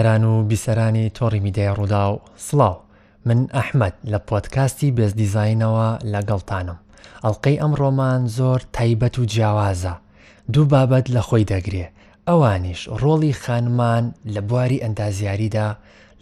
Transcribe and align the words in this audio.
بینەران 0.00 0.24
و 0.24 0.48
بیسەرانی 0.48 1.10
تۆڕی 1.14 1.40
میدەیە 1.46 1.74
ڕوودا 1.76 2.04
و 2.12 2.18
سڵاو 2.46 2.76
من 3.24 3.46
ئەحمد 3.56 3.92
لە 4.12 4.18
پۆتکاستی 4.28 4.90
بێز 4.96 5.12
دیزینەوە 5.20 5.88
لەگەڵتانم 6.12 6.78
ئەڵلقەی 7.24 7.60
ئەم 7.62 7.72
ڕۆمان 7.80 8.20
زۆر 8.36 8.60
تایبەت 8.76 9.14
و 9.18 9.24
جیاوازە 9.32 9.94
دوو 10.52 10.64
بابەت 10.72 11.06
لە 11.16 11.20
خۆی 11.28 11.44
دەگرێ 11.52 11.86
ئەوانیش 12.28 12.88
ڕۆڵی 13.02 13.32
خانمان 13.42 14.04
لە 14.34 14.40
بواری 14.48 14.82
ئەندازیاریدا 14.84 15.68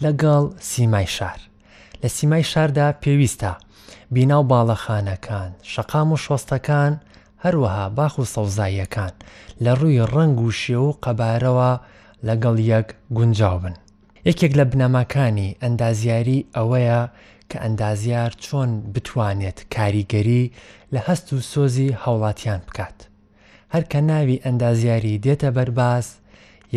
لەگەڵ 0.05 0.45
سیمای 0.61 1.06
شار 1.06 1.39
لە 2.03 2.09
سیمای 2.17 2.42
شاردا 2.45 2.92
پێویستە 3.03 3.53
بیناو 4.15 4.45
باڵەخانەکان 4.51 5.51
شەقام 5.62 6.09
و 6.12 6.17
شۆستەکان 6.25 6.92
هەروەها 7.45 7.87
باخ 7.97 8.15
و 8.19 8.25
سەوزاییەکان 8.34 9.12
لە 9.65 9.73
ڕووی 9.79 10.03
ڕنگ 10.15 10.39
و 10.41 10.51
شێ 10.61 10.77
و 10.77 10.91
قەبارەوە 11.05 11.73
لەگەڵ 12.27 12.57
یەک 12.73 12.89
گونجاو 13.17 13.59
بن. 13.65 13.75
یەکێک 14.29 14.53
لە 14.59 14.65
بنەماکانی 14.73 15.57
ئەندازیاری 15.63 16.39
ئەوەیە 16.57 17.01
کە 17.51 17.57
ئەندازیار 17.65 18.33
چۆن 18.45 18.71
بتوانێت 18.95 19.59
کاریگەری 19.75 20.45
لە 20.95 21.01
هەست 21.09 21.27
و 21.33 21.37
سۆزی 21.51 21.91
هاوڵاتیان 22.03 22.61
بکات. 22.69 22.99
هەرکە 23.75 23.99
ناوی 24.11 24.42
ئەندازیاری 24.45 25.20
دێتە 25.25 25.51
بەرباز، 25.57 26.07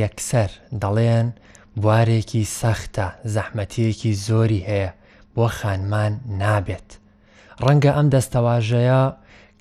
یەکسەر 0.01 0.51
دەڵێن 0.81 1.27
بوارێکی 1.81 2.43
سەختە 2.59 3.07
زەحمەتیەکی 3.33 4.13
زۆری 4.27 4.65
هەیە 4.69 4.91
بۆ 5.35 5.47
خانمان 5.57 6.13
نابێت. 6.41 6.89
ڕەنگە 7.65 7.91
ئەم 7.97 8.07
دەستەواژەیە 8.13 9.01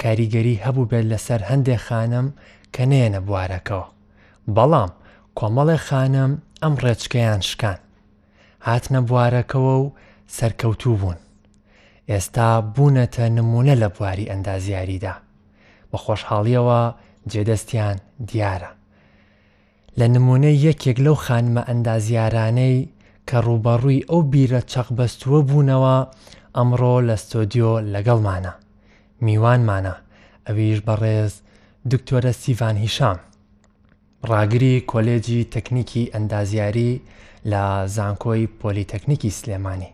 کاریگەری 0.03 0.61
هەبوو 0.65 0.89
بێت 0.91 1.07
لەسەر 1.13 1.41
هەندێک 1.51 1.81
خانم 1.87 2.27
کە 2.75 2.83
نێنە 2.93 3.21
بوارەکەەوە. 3.29 3.87
بەڵام 4.57 4.91
کۆمەڵێ 5.39 5.77
خانم 5.89 6.31
ئەم 6.63 6.75
ڕێچکەیان 6.85 7.41
شکان 7.49 7.79
هاتنە 8.69 9.01
بوارەکەوە 9.09 9.75
و 9.83 9.85
سەرکەوتوو 10.37 10.97
بوون 11.01 11.19
ئێستا 12.11 12.49
بوونەتە 12.75 13.23
نمونە 13.39 13.75
لە 13.83 13.89
بواری 13.95 14.31
ئەندازیاریدا 14.31 15.15
بە 15.93 15.97
خۆشحاڵیەوە 16.05 16.81
جێدەستیان 17.33 17.97
دیارە 18.29 18.69
لە 19.99 20.07
نمونەی 20.15 20.63
یەکێک 20.67 20.99
لەو 21.07 21.15
خانمە 21.25 21.63
ئەندازیارانەی 21.69 22.89
کە 23.29 23.37
ڕوبەڕووی 23.47 24.05
ئەو 24.11 24.21
بیرە 24.33 24.61
چەقبەستووە 24.73 25.41
بوونەوە 25.49 25.97
ئەمڕۆ 26.57 26.97
لە 27.09 27.17
ستۆدیۆ 27.25 27.73
لەگەڵمانە 27.95 28.53
میوانمانە 29.25 29.95
ئەویش 30.47 30.81
بەڕێز 30.87 31.33
دکتۆرە 31.93 32.33
سیڤان 32.43 32.77
هیشام 32.85 33.19
ڕاگری 34.29 34.81
کۆلێجی 34.89 35.45
تەکنیکی 35.55 36.11
ئەندازیاری 36.15 37.01
لە 37.51 37.63
زانکۆی 37.87 38.49
پۆلیتەکنیکی 38.63 39.31
سلێمانی 39.31 39.93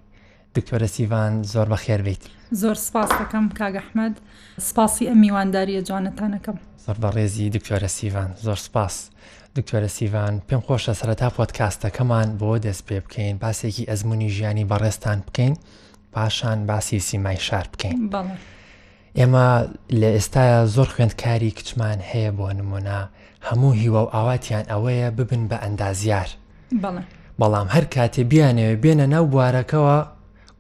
دکتۆرە 0.59 0.87
سیڤان 0.87 1.43
زۆر 1.43 1.69
بە 1.69 1.77
خێربیت 1.85 2.23
زۆر 2.51 2.75
سپاس 2.77 3.11
دەکەم 3.21 3.55
کاگەحمەد 3.59 4.15
سپاسی 4.59 5.07
ئەم 5.09 5.19
میوانداریە 5.21 5.83
جوانتانەکەم 5.89 6.57
زۆر 6.87 6.97
بە 7.03 7.09
ڕێزی 7.17 7.51
دکتۆرە 7.57 7.89
سیڤان 7.99 8.31
زۆر 8.47 8.57
سپاس 8.67 9.11
دکتۆرە 9.59 9.89
سیڤان 9.97 10.35
پێم 10.49 10.61
خۆشە 10.67 10.95
سەرەتا 11.01 11.29
پۆتکاستەکەمان 11.37 12.29
بۆ 12.41 12.59
دەست 12.67 12.83
پێ 12.87 12.99
بکەین 13.05 13.37
باسێکی 13.41 13.85
ئەزمموی 13.91 14.29
ژیانی 14.29 14.65
بەڕێستان 14.71 15.19
بکەین 15.27 15.55
پاشان 16.13 16.67
باسی 16.67 16.99
سیمای 17.01 17.37
شار 17.47 17.67
بکەین 17.73 17.99
ئێمە 19.19 19.49
لە 20.01 20.09
ئێستا 20.17 20.45
زۆر 20.75 20.89
خوێندکاری 20.95 21.51
کچمان 21.59 21.99
هەیە 22.11 22.31
بۆ 22.39 22.49
نمونە 22.61 23.01
هەموو 23.51 23.73
هیوە 23.83 24.03
و 24.07 24.09
ئاواتیان 24.17 24.65
ئەوەیە 24.71 25.09
ببن 25.19 25.43
بە 25.51 25.57
ئەندازیار 25.65 26.29
بەڵام 27.41 27.67
هەر 27.75 27.85
کاتێ 27.95 28.23
بیانەوێ 28.33 28.75
بێنە 28.83 29.07
ناو 29.15 29.25
بوارەکەەوە 29.33 29.99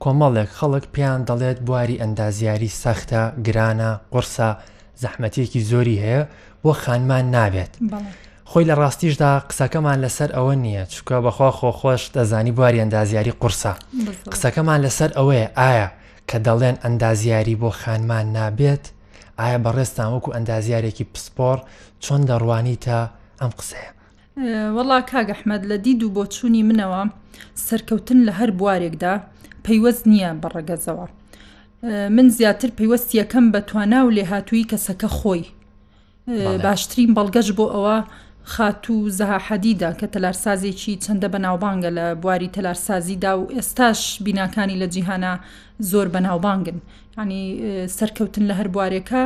کۆمەڵێک 0.02 0.50
خەڵک 0.58 0.84
پێیان 0.94 1.20
دەڵێت 1.28 1.58
بواری 1.66 2.00
ئەندازیاری 2.02 2.70
سەختە 2.82 3.22
گرانە 3.46 3.90
قرسە 4.12 4.50
زەحمەتێکی 5.02 5.60
زۆری 5.70 6.00
هەیە 6.04 6.22
بۆ 6.62 6.72
خانمان 6.82 7.24
نابێت 7.34 7.72
خۆی 8.50 8.66
لە 8.70 8.74
ڕاستیشدا 8.80 9.30
قسەکەمان 9.48 9.98
لەسەر 10.04 10.30
ئەوە 10.36 10.54
نییە 10.64 10.84
چکە 10.92 11.16
بەخوا 11.24 11.50
خۆخۆش 11.58 12.02
دەزانی 12.16 12.52
بواری 12.56 12.80
ئەندازیاری 12.82 13.36
قورسە 13.40 13.72
قسەکەمان 14.32 14.80
لەسەر 14.86 15.10
ئەوەیە 15.18 15.48
ئایا 15.58 15.88
کە 16.28 16.38
دەڵێن 16.46 16.76
ئەندازیاری 16.84 17.54
بۆ 17.62 17.70
خانمان 17.80 18.26
نابێت 18.36 18.84
ئایا 19.42 19.56
بەڕێستان 19.64 20.08
وەکو 20.14 20.34
ئەندازیارێکی 20.36 21.06
پسپۆر 21.12 21.58
چۆن 22.04 22.20
دەڕوانی 22.30 22.76
تا 22.84 22.98
ئەم 23.40 23.50
قسەیە 23.58 23.90
وەڵا 24.76 24.98
کاگەحمەد 25.10 25.62
لە 25.70 25.76
دید 25.84 26.00
و 26.02 26.12
بۆ 26.16 26.22
چووی 26.34 26.64
منەوە 26.68 27.02
سەرکەوتن 27.66 28.18
لە 28.28 28.32
هەر 28.38 28.50
بوارێکدا 28.58 29.14
پەیوەست 29.64 30.02
نییە 30.12 30.30
بە 30.42 30.48
ڕێگەزەوە 30.54 31.06
من 32.16 32.26
زیاتر 32.38 32.70
پەیوەست 32.78 33.08
یەکەم 33.20 33.44
بە 33.54 33.60
توانا 33.68 34.00
و 34.06 34.14
لێهاتووی 34.16 34.68
کەسەکە 34.70 35.08
خۆی 35.18 35.42
باشترین 36.64 37.10
بەڵگەش 37.16 37.48
بۆ 37.58 37.66
ئەوە 37.74 37.96
خاتوو 38.48 39.08
زەهاحەدیدا 39.18 39.90
کە 40.00 40.06
تەلارسازێکی 40.14 40.98
چەندە 41.04 41.28
بەناوبانگە 41.34 41.90
لە 41.98 42.04
بواری 42.22 42.48
تەلارسازیدا 42.56 43.32
و 43.38 43.46
ئێستاش 43.50 44.22
بیناکانی 44.24 44.76
لە 44.82 44.86
جیهانە 44.94 45.32
زۆر 45.90 46.08
بەناوبانگن 46.14 46.78
ینی 47.18 47.40
سەرکەوتن 47.98 48.46
لە 48.50 48.54
هەر 48.58 48.68
بوارێکە 48.74 49.22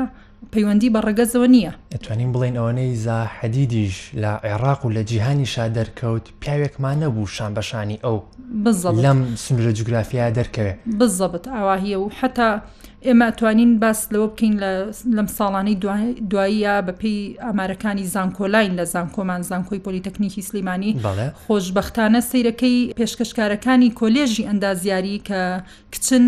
پەیوەندی 0.52 0.90
بە 0.94 1.00
ڕگەزەوە 1.06 1.46
نییە 1.54 1.72
ئەتوانین 1.94 2.30
بڵێن 2.34 2.54
ئەوەنەی 2.60 2.96
زاحەدیدیش 3.06 3.96
لە 4.22 4.32
عێراق 4.46 4.84
و 4.86 4.90
لە 4.96 5.02
جیهانی 5.10 5.46
شادەرکەوت 5.54 6.26
پیاوێکمان 6.42 6.96
نەبوو 7.02 7.26
شان 7.26 7.52
بەشانی 7.58 7.96
ئەو 8.04 8.16
بزڵ 8.64 8.92
لەم 9.04 9.18
سنوورە 9.44 9.72
جوگرافیا 9.78 10.24
دەرکەوێت 10.38 10.78
بزەبت 11.00 11.44
ئاواهیە 11.54 11.96
و 12.04 12.10
حتا 12.20 12.50
ئێمە 13.08 13.28
توانین 13.38 13.70
باس 13.82 14.00
لەوە 14.12 14.28
بکەین 14.32 14.54
لەم 15.16 15.28
ساڵانەی 15.38 15.76
دواییە 16.32 16.74
بەپی 16.88 17.16
ئامارەکانی 17.44 18.04
زانکۆلاین 18.14 18.72
لە 18.78 18.84
زانکۆمان 18.94 19.42
زانکۆی 19.50 19.80
پۆلیتەکنیکی 19.86 20.42
سلمانانی 20.48 20.90
خۆشببختانە 21.46 22.20
سیرەکەی 22.30 22.80
پێشکەشکارەکانی 23.00 23.88
کۆلێژی 24.00 24.46
ئەندازیاری 24.50 25.16
کە 25.28 25.40
کچن 25.94 26.24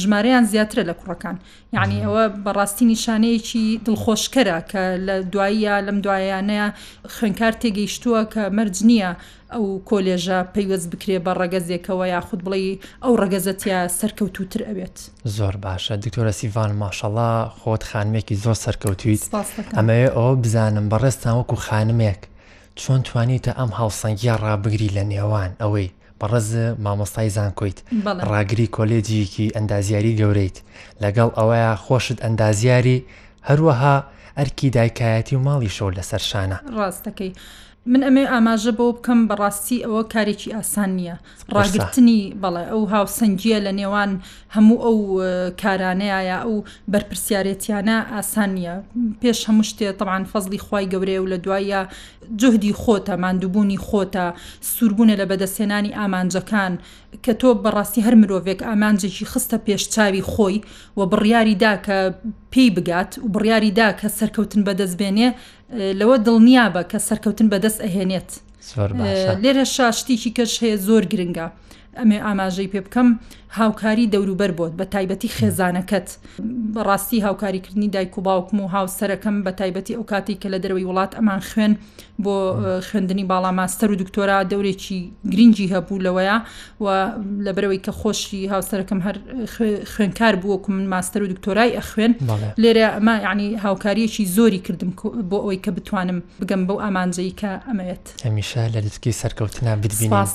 ژمارەیان 0.00 0.44
زیاترە 0.52 0.82
لە 0.90 0.94
کوڕەکان 1.00 1.36
یعنی 1.76 1.96
ئەوە 2.04 2.24
بەڕاستی 2.44 2.84
نیشانەیەکی 2.92 3.66
دڵخۆشکەرە 3.86 4.58
کە 4.70 4.82
لە 5.06 5.14
دواییە 5.32 5.74
لەم 5.86 5.98
دوایانەیە 6.04 6.66
خوێنکار 7.14 7.54
تێگەیشتووە 7.62 8.20
کە 8.32 8.42
مەرج 8.56 8.76
نییە 8.88 9.10
ئەو 9.54 9.64
کۆلێژە 9.90 10.38
پەیوەست 10.54 10.88
بکرێ 10.92 11.18
بە 11.24 11.32
ڕەگەزێکەوە 11.40 12.04
یا 12.14 12.20
خود 12.26 12.40
بڵێ 12.46 12.58
ئەو 13.04 13.14
ڕەگەزەتیا 13.22 13.78
سەرکەوتوتر 13.98 14.60
ئەوێت 14.68 14.96
زۆر 15.36 15.54
باشە 15.64 15.94
دکتۆرە 16.04 16.32
سیڤان 16.40 16.70
ماشەڵا 16.82 17.30
خۆت 17.60 17.82
خانمێکی 17.90 18.36
زۆر 18.44 18.56
سەرکەوتویت 18.64 19.22
ئەمەوێ 19.76 20.08
ئەو 20.16 20.30
بزانم 20.42 20.86
بەڕێستان 20.92 21.34
وەکو 21.38 21.56
خانمێک 21.66 22.20
چۆن 22.80 23.00
توانیتە 23.08 23.52
ئەم 23.58 23.70
هاوسەنگیا 23.78 24.34
ڕابگری 24.44 24.88
لە 24.96 25.02
نێوان 25.12 25.50
ئەوەی 25.62 25.88
بەڕز 26.20 26.48
مامۆستای 26.84 27.30
زانکۆیت 27.36 27.78
ڕاگری 28.30 28.66
کۆلێجیکی 28.76 29.52
ئەندازیاری 29.56 30.16
گەورەیت 30.20 30.56
لەگەڵ 31.02 31.30
ئەوەیە 31.38 31.70
خۆشت 31.84 32.18
ئەندازیاری 32.24 32.98
هەروەها 33.48 33.96
ئەرکی 34.38 34.68
دایکایەتی 34.76 35.34
و 35.36 35.44
ماڵی 35.48 35.70
شۆر 35.76 35.92
لەسەر 35.98 36.22
شانە 36.30 36.58
ڕاستەکەی 36.78 37.32
من 37.90 38.02
ئەمێ 38.04 38.24
ئاماژە 38.30 38.72
بۆ 38.78 38.86
بکەم 38.98 39.20
بەڕاستی 39.30 39.82
ئەوە 39.84 40.02
کارێکی 40.12 40.54
ئاسان 40.56 40.90
نییە 40.98 41.16
ڕاگررتنی 41.54 42.20
بەڵێ 42.42 42.64
ئەو 42.70 42.82
هاوسنجە 42.92 43.58
لە 43.66 43.72
نێوان 43.78 44.10
هەموو 44.54 44.78
ئەو 44.86 44.98
کارانەیە 45.62 46.18
ئەو 46.44 46.52
بەرپسیارەتیانە 46.92 47.98
ئاسان 48.14 48.50
نیە 48.58 48.74
پێش 49.22 49.38
هەموو 49.48 49.68
شتێ 49.70 49.88
تەوان 49.98 50.24
فەزلی 50.32 50.60
خی 50.66 50.84
گەورەیە 50.92 51.18
و 51.22 51.30
لە 51.32 51.38
دوایە 51.44 51.80
جهدی 52.40 52.72
خۆتە 52.82 53.14
مادووبوونی 53.22 53.82
خۆتە 53.86 54.26
سووربوونە 54.72 55.14
لە 55.20 55.24
بەدەسێنانی 55.30 55.96
ئامانجەکان 55.98 56.72
کە 57.24 57.32
تۆ 57.40 57.50
بەڕاستی 57.64 58.04
هەر 58.06 58.14
مرۆڤێک 58.20 58.60
ئامانجێکی 58.66 59.26
خستە 59.30 59.56
پێشچاوی 59.66 60.26
خۆی 60.32 60.56
و 60.98 61.00
بڕیاری 61.12 61.56
دا 61.64 61.72
کە 61.86 61.96
پێی 62.52 62.70
بگات 62.76 63.10
و 63.24 63.26
بڕیاری 63.34 63.72
دا 63.80 63.88
کە 64.00 64.06
سەرکەوتن 64.18 64.62
بەدەستبێنێ 64.66 65.28
لەوە 66.00 66.16
دڵنیا 66.26 66.64
بە 66.74 66.82
کە 66.90 66.98
سەرکەوتن 67.08 67.46
بەدەست 67.52 67.78
ئەهێنێت 67.84 68.30
لێرە 69.42 69.64
شاشتێکی 69.76 70.30
کەش 70.36 70.52
هەیە 70.62 70.76
زۆر 70.86 71.02
گرنگە 71.12 71.46
ئەمێ 71.98 72.18
ئاماژەی 72.26 72.68
پێ 72.72 72.80
بکەم 72.86 73.08
هاوکاری 73.54 74.10
دەوروبەر 74.14 74.50
بۆت 74.58 74.72
بە 74.82 74.84
تایبەتی 74.94 75.28
خێزانەکەت 75.36 76.08
بەڕاستی 76.74 77.22
هاوکاریکردنی 77.24 77.88
دایک 77.88 78.18
و 78.18 78.20
باوکم 78.20 78.60
و 78.60 78.68
هاوسەرەکەم 78.74 79.36
بە 79.46 79.50
تایبەتی 79.60 79.94
ئەو 79.96 80.04
کاتی 80.10 80.38
کە 80.42 80.46
لە 80.54 80.58
دەروی 80.64 80.86
وڵات 80.88 81.12
ئەمان 81.16 81.40
خوێن 81.50 81.72
بۆ 82.24 82.34
خوێندنی 82.90 83.24
باڵا 83.32 83.50
ماستەر 83.60 83.88
و 83.92 83.96
دکتۆرا 84.02 84.38
دەورێکی 84.52 85.00
گرنگی 85.32 85.68
هەبوو 85.74 86.02
لەوەیە 86.06 86.36
و 86.80 86.86
لە 87.44 87.52
برەوەی 87.56 87.80
کە 87.88 87.92
خۆشی 88.00 88.42
هاوسەرەکەم 88.52 89.00
هەر 89.06 89.16
خوێنکار 89.94 90.34
بووەکو 90.42 90.70
من 90.72 90.86
ماستەر 91.00 91.20
و 91.22 91.26
دکتۆرای 91.32 91.76
ئەخوێن 91.78 92.12
لێرە 92.62 92.86
ئەمە 92.96 93.14
یعنی 93.26 93.48
هاوکاریەکی 93.64 94.24
زۆری 94.36 94.60
کردم 94.66 94.90
بۆ 95.30 95.36
ئەوی 95.44 95.60
کە 95.64 95.70
بتوانم 95.76 96.18
بگەم 96.42 96.62
بەو 96.68 96.78
ئامانجەی 96.84 97.32
کە 97.40 97.50
ئەمەوێت 97.68 98.04
هەمیشە 98.26 98.62
لە 98.74 98.78
دستکی 98.86 99.12
سەرکەوتنا 99.22 99.72
بدبینڵ 99.82 100.28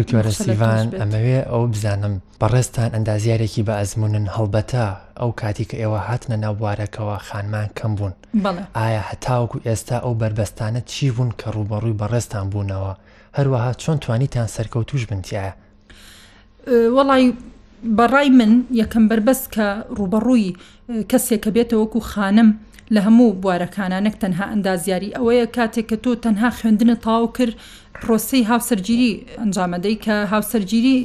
دکتۆرە 0.00 0.32
سیوان 0.42 0.86
ئەمەوێ 1.00 1.40
ئەو 1.52 1.62
بز 1.72 1.81
عزیزانم 1.84 2.18
بەڕێستان 2.42 2.90
ئەندازیارێکی 2.94 3.62
بە 3.66 3.74
ئەزمونن 3.80 4.26
هەڵبەتە 4.36 4.84
ئەو 5.20 5.30
کاتی 5.40 5.64
کە 5.70 5.74
ئێوە 5.82 6.00
هاتنە 6.08 6.36
ناووارەکەەوە 6.44 7.16
خانمان 7.28 7.68
کەم 7.78 7.90
بوون 7.96 8.12
ئایا 8.76 9.02
هەتاوکو 9.10 9.56
ئێستا 9.66 9.98
ئەو 10.04 10.12
بربەستانە 10.20 10.80
چی 10.90 11.10
بوون 11.16 11.30
کە 11.40 11.46
ڕوبەڕووی 11.54 11.98
بەڕێستان 12.02 12.46
بوونەوە 12.52 12.92
هەروەها 13.38 13.72
چۆن 13.82 13.98
توانیتان 14.04 14.48
سەرکەوتوش 14.56 15.02
بنتیایە 15.10 15.52
وەڵی 16.96 17.26
بەڕای 17.98 18.28
من 18.38 18.52
یەکەم 18.80 19.04
بربەست 19.10 19.46
کە 19.54 19.66
ڕوبەڕووی 19.98 20.54
کەسێک 21.10 21.40
کە 21.44 21.50
بێتەوەکو 21.56 21.98
خانم 22.10 22.48
لە 22.94 23.00
هەموو 23.06 23.36
بوارەکانە 23.42 23.98
نەک 24.06 24.16
تەنها 24.22 24.46
ئەندازیاری 24.52 25.14
ئەوەیە 25.16 25.46
کاتێک 25.56 25.86
کە 25.90 25.96
تۆ 26.04 26.10
تەنها 26.24 26.50
خوێندنە 26.58 26.96
تاو 27.04 27.22
کرد 27.36 27.54
پرۆسی 28.00 28.42
هاوسەرگیری 28.50 29.12
ئەنجامەدەی 29.40 29.96
کە 30.04 30.14
هاوسەرگیری 30.32 30.98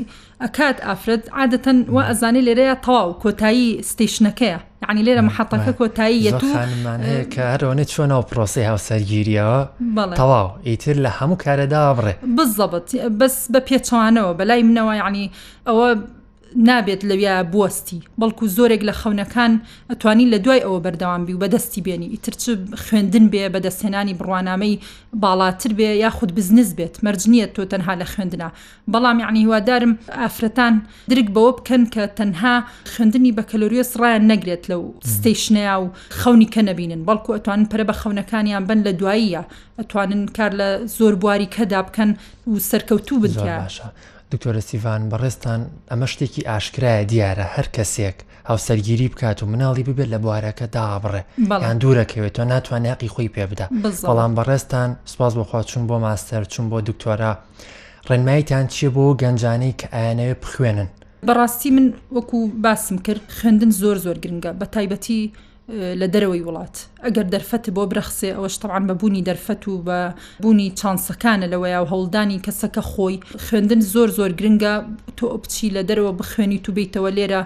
ئەکات 0.45 0.77
ئافرەت 0.87 1.23
عادەتەن 1.37 1.77
وە 1.95 2.01
ئەزانانی 2.09 2.45
لێرەیە 2.47 2.75
تەواو 2.85 3.07
کۆتایی 3.23 3.67
ستیشنەکەیە 3.89 4.59
عنی 4.89 5.03
لێرە 5.07 5.21
مححەتەکە 5.27 5.71
کۆتاییە 5.79 6.31
کە 7.37 7.41
هەرۆنە 7.51 7.85
چۆن 7.93 8.11
و 8.19 8.27
پرۆسی 8.29 8.67
هاوسەرگیریەوە 8.69 9.59
تەواو 10.19 10.47
ئیتر 10.67 10.95
لە 11.05 11.11
هەموو 11.19 11.41
کارەدا 11.43 11.83
بڕێ 11.97 12.13
بزەبت 12.37 12.87
بەس 13.19 13.35
بە 13.53 13.59
پێچوانەوە 13.67 14.31
بەلای 14.39 14.63
منەوە 14.69 14.93
یعنی 15.01 15.25
ئەوە 15.67 15.87
نابێت 16.69 17.01
لەویا 17.09 17.35
بوەستی 17.51 18.01
بەڵکو 18.19 18.43
زۆرێک 18.57 18.81
لە 18.89 18.93
خەونەکان 18.99 19.53
ئەتوانی 19.91 20.29
لە 20.33 20.37
دوای 20.45 20.61
ئەوە 20.65 20.79
بەردەوام 20.85 21.21
بی 21.25 21.33
و 21.35 21.39
بەدەستی 21.43 21.81
بێنی 21.85 22.11
ئیترچ 22.13 22.43
خوێندن 22.83 23.25
بێ 23.33 23.43
بەدەستێنانی 23.53 24.17
بڕوانامەی 24.19 24.79
باڵاتر 25.23 25.71
بێ 25.79 25.89
یاخود 26.03 26.31
بزنس 26.35 26.69
بێت 26.77 26.95
مەرجنیە 27.05 27.47
تۆ 27.55 27.63
تەنها 27.71 27.93
لە 28.01 28.05
خوێندنا 28.11 28.49
بەڵام 28.93 29.17
یعنی 29.23 29.45
هوادارم 29.47 29.91
ئافرەتان 30.19 30.73
درک 31.11 31.27
بەوە 31.35 31.51
بکەن 31.59 31.81
کە 31.93 32.03
تەنها 32.17 32.55
خوێندنی 32.93 33.31
بە 33.37 33.43
کەلۆریۆ 33.51 33.83
سڕیان 33.91 34.23
نەگرێت 34.31 34.63
لەو 34.71 34.83
ستیشنەیە 35.13 35.75
و 35.83 35.87
خەونی 36.19 36.47
کە 36.53 36.61
نەبینن 36.69 37.01
بەڵکو 37.07 37.31
ئەتوانن 37.35 37.65
پرە 37.71 37.83
بە 37.89 37.95
خەونەکانیان 38.01 38.63
بن 38.69 38.79
لە 38.85 38.91
دواییە 38.99 39.43
ئەتوانن 39.79 40.21
کار 40.37 40.51
لە 40.59 40.67
زۆر 40.97 41.13
بواری 41.21 41.47
کەدا 41.55 41.79
بکەن 41.87 42.11
و 42.47 42.53
سەرکەوتوو 42.69 43.21
بنکە. 43.23 43.57
دکتۆرە 44.33 44.61
سیڤان 44.69 45.01
بەڕێستان 45.11 45.59
ئەمە 45.91 46.05
شتێکی 46.13 46.41
ئاشکرایە 46.49 47.03
دیارە 47.11 47.45
هەر 47.55 47.67
کەسێک 47.75 48.17
هاوسەرگیری 48.49 49.07
بکات 49.13 49.37
و 49.43 49.45
مناڵی 49.51 49.83
ببێت 49.89 50.09
لە 50.13 50.17
بوارەکە 50.23 50.65
دابڕێ 50.75 51.21
بەڵان 51.49 51.77
دوورەکەوێت 51.81 52.33
تۆ 52.37 52.43
ناتوانیاقی 52.53 53.09
خۆی 53.13 53.29
پێ 53.35 53.45
بدا 53.51 53.67
بەڵام 54.07 54.33
بەڕێستان 54.37 54.89
سپاس 55.11 55.33
بخوا 55.39 55.61
چون 55.69 55.83
بۆ 55.89 55.97
ماستەر 56.05 56.43
چون 56.53 56.65
بۆ 56.71 56.77
دکتۆرا 56.89 57.31
ڕێنماییتان 58.09 58.65
چیە 58.73 58.89
بۆ 58.95 59.05
گەنجانەی 59.21 59.73
کە 59.79 59.87
ئاەوێ 59.95 60.29
بخوێنن 60.43 60.89
بەڕاستی 61.27 61.69
من 61.75 61.85
وەکو 62.17 62.37
باسم 62.63 62.97
کرد 63.05 63.23
خوێندن 63.37 63.71
زۆر 63.81 63.97
زۆر 64.05 64.17
گرنگە 64.23 64.51
بە 64.59 64.65
تایبەتی 64.75 65.21
لە 65.69 66.07
دەرەوەی 66.13 66.41
وڵات 66.47 66.75
ئەگەر 67.05 67.25
دەرفەت 67.33 67.65
بۆ 67.75 67.83
برەخسێ 67.91 68.29
ئەوەش 68.35 68.55
تەعاان 68.61 68.83
بە 68.89 68.93
بوونی 68.99 69.23
دەرفەت 69.29 69.63
و 69.67 69.73
بە 69.87 69.99
بوونی 70.43 70.67
چانسەکانە 70.79 71.47
لەوەیە 71.53 71.79
و 71.81 71.85
هەوڵدانی 71.91 72.39
کەسەکە 72.45 72.81
خۆی 72.91 73.15
خوێندن 73.45 73.81
زۆر 73.93 74.09
زۆر 74.17 74.31
گرنگە 74.39 74.73
تۆ 75.17 75.25
ئۆپچی 75.33 75.67
لە 75.75 75.81
دەرەوە 75.89 76.11
بخوێنی 76.19 76.59
تو 76.65 76.69
بیتەوە 76.77 77.09
لێرە 77.17 77.41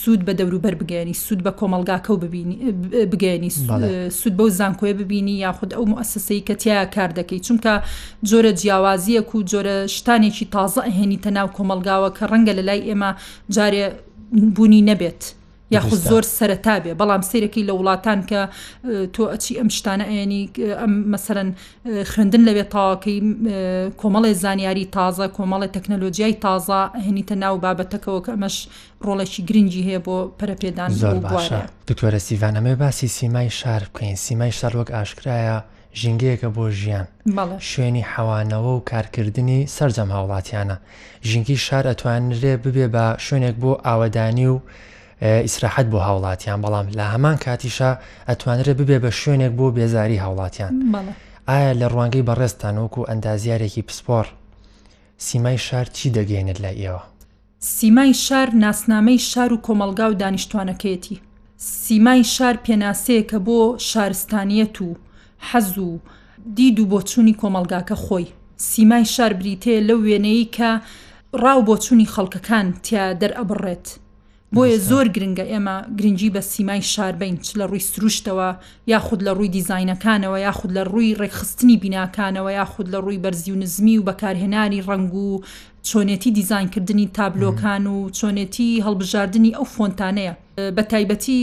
سوود 0.00 0.20
بە 0.26 0.32
دەوروبەر 0.40 0.74
بگەێنی 0.80 1.14
سوود 1.24 1.40
بە 1.46 1.52
کۆمەلگاکە 1.60 2.10
و 2.14 2.18
بگەێنی 3.12 3.50
سوود 4.18 4.34
بەو 4.38 4.48
زانکۆیە 4.58 4.94
ببینی 5.00 5.34
یاخود 5.44 5.70
ئەو 5.76 5.84
مؤسسەی 5.92 6.42
کە 6.46 6.54
تیا 6.62 6.84
کار 6.94 7.10
دەکەی 7.18 7.40
چونکە 7.46 7.72
جۆرە 8.28 8.52
جیاوازیەک 8.60 9.28
و 9.34 9.38
جۆرە 9.52 9.76
شتانێکی 9.96 10.46
تازە 10.54 10.80
ئەهێنی 10.88 11.18
تەناو 11.24 11.48
کۆمەلگاوە 11.56 12.08
کە 12.16 12.24
ڕەنگە 12.30 12.52
لە 12.58 12.62
لای 12.68 12.82
ئێمە 12.88 13.10
جارێ 13.56 13.84
بوونی 14.54 14.82
نەبێت. 14.90 15.22
یاخود 15.70 15.98
زۆر 16.10 16.24
سەرەتا 16.38 16.76
بێ 16.84 16.92
بەڵام 17.00 17.22
سیرەکەی 17.30 17.64
لە 17.68 17.74
وڵاتان 17.78 18.20
کە 18.30 18.40
تۆ 19.14 19.22
ئەچی 19.32 19.52
ئەم 19.60 19.68
شتانە 19.76 20.04
ئەینی 20.12 20.42
ئەم 20.80 20.92
مەسەرەن 21.12 21.48
خوێندن 22.10 22.42
لەوێ 22.48 22.64
تاواکەی 22.74 23.18
کۆمەڵی 24.00 24.34
زانیاری 24.42 24.84
تازە 24.96 25.24
کۆمەڵی 25.36 25.68
تەکنەلۆژیای 25.76 26.36
تازە 26.44 26.80
هێنیتە 27.06 27.34
ناو 27.42 27.54
بابەتەکەەوە 27.64 28.20
کە 28.24 28.30
ئەمەش 28.34 28.56
ڕۆڵێکی 29.06 29.40
گرنگی 29.48 29.82
هەیە 29.88 30.00
بۆ 30.06 30.16
پەرەپێدان 30.38 30.90
زۆر 31.02 31.16
باشە 31.32 31.60
دکتۆرە 31.88 32.18
سیڤانەمێ 32.28 32.74
باسی 32.82 33.08
سیمای 33.18 33.50
شار 33.60 33.82
بکەین 33.92 34.16
سیمای 34.24 34.52
شارۆک 34.58 34.88
ئاشکرایە 34.96 35.56
ژینگەیەکە 36.00 36.48
بۆ 36.56 36.64
ژیان 36.80 37.06
شوێنی 37.70 38.04
حەوانەوە 38.12 38.70
و 38.76 38.80
کارکردنی 38.90 39.60
سرجەم 39.76 40.08
هاوڵاتیانە 40.16 40.76
ژینگی 41.28 41.56
شار 41.66 41.84
ئەتوانرێ 41.92 42.52
ببێ 42.64 42.86
بە 42.94 43.04
شوێنێک 43.26 43.56
بۆ 43.62 43.72
ئاوەدانی 43.86 44.46
و 44.52 44.56
ئیسراحەت 45.22 45.86
بۆ 45.92 45.98
هاوڵاتیان 46.08 46.58
بەڵام 46.64 46.86
لە 46.98 47.04
هەمان 47.12 47.36
کاتیشە 47.44 47.90
ئەتوانرێت 48.28 48.76
ببێ 48.80 48.98
بە 49.04 49.10
شوێنێک 49.20 49.52
بۆ 49.58 49.66
بێزاری 49.76 50.22
هاوڵاتیان 50.24 50.74
ئایا 51.48 51.72
لە 51.80 51.86
ڕوانگەی 51.92 52.26
بەڕێستان 52.28 52.74
وەکو 52.82 53.08
ئەندازیارێکی 53.10 53.82
پسپۆر 53.88 54.26
سیمای 55.26 55.58
شار 55.66 55.86
چی 55.96 56.08
دەگەێنێت 56.16 56.58
لە 56.64 56.70
ئێوە 56.80 57.02
سیمای 57.58 58.14
شار 58.24 58.48
ناسنامەی 58.64 59.18
شار 59.30 59.52
و 59.52 59.62
کۆمەلگا 59.66 60.06
و 60.10 60.14
دانیشتوانەکەیەتی 60.22 61.18
سیمای 61.56 62.24
شار 62.34 62.56
پێناسەیەکە 62.66 63.38
بۆ 63.46 63.60
شارستانیەت 63.90 64.76
و 64.82 64.90
حەز 65.50 65.78
و 65.78 65.98
دید 66.56 66.76
و 66.80 66.86
بۆچووی 66.92 67.38
کۆمەلگاکە 67.42 67.96
خۆی 68.04 68.26
سیمای 68.56 69.04
شار 69.04 69.32
بریتێ 69.40 69.74
لەو 69.88 69.98
وێنەیە 70.08 70.48
کە 70.56 70.70
ڕاو 71.42 71.62
بۆچووی 71.68 72.10
خەڵکەکان 72.14 72.66
تیا 72.84 73.04
دەرئەبڕێت 73.20 73.86
بۆیە 74.56 74.78
زۆر 74.88 75.06
گرنگە 75.14 75.44
ئێمە 75.50 75.76
گرنگی 75.98 76.30
بە 76.34 76.40
سیمای 76.52 76.82
شاربین 76.94 77.36
چ 77.44 77.48
لە 77.60 77.64
ڕووی 77.68 77.84
سروشتەوە 77.92 78.50
یاخود 78.92 79.20
لە 79.26 79.32
ڕووی 79.36 79.48
دیزینەکانەوە 79.56 80.38
یاخود 80.46 80.70
لە 80.76 80.82
ڕووی 80.90 81.16
ڕێکخستنی 81.20 81.76
بیناکانەوە 81.82 82.50
یاخود 82.60 82.86
لە 82.94 82.98
ڕووی 83.04 83.18
بەرزی 83.24 83.52
و 83.52 83.60
نزمی 83.62 83.98
و 83.98 84.02
بەکارهێنانی 84.08 84.84
ڕنگ 84.88 85.12
و 85.26 85.30
چۆنێتی 85.88 86.30
دیزینکردنی 86.38 87.06
تابلۆکان 87.16 87.84
و 87.94 87.98
چۆنێتی 88.18 88.70
هەڵبژاردننی 88.86 89.56
ئەو 89.56 89.66
فۆنتانەیە 89.74 90.32
بە 90.76 90.82
تایبەتی 90.92 91.40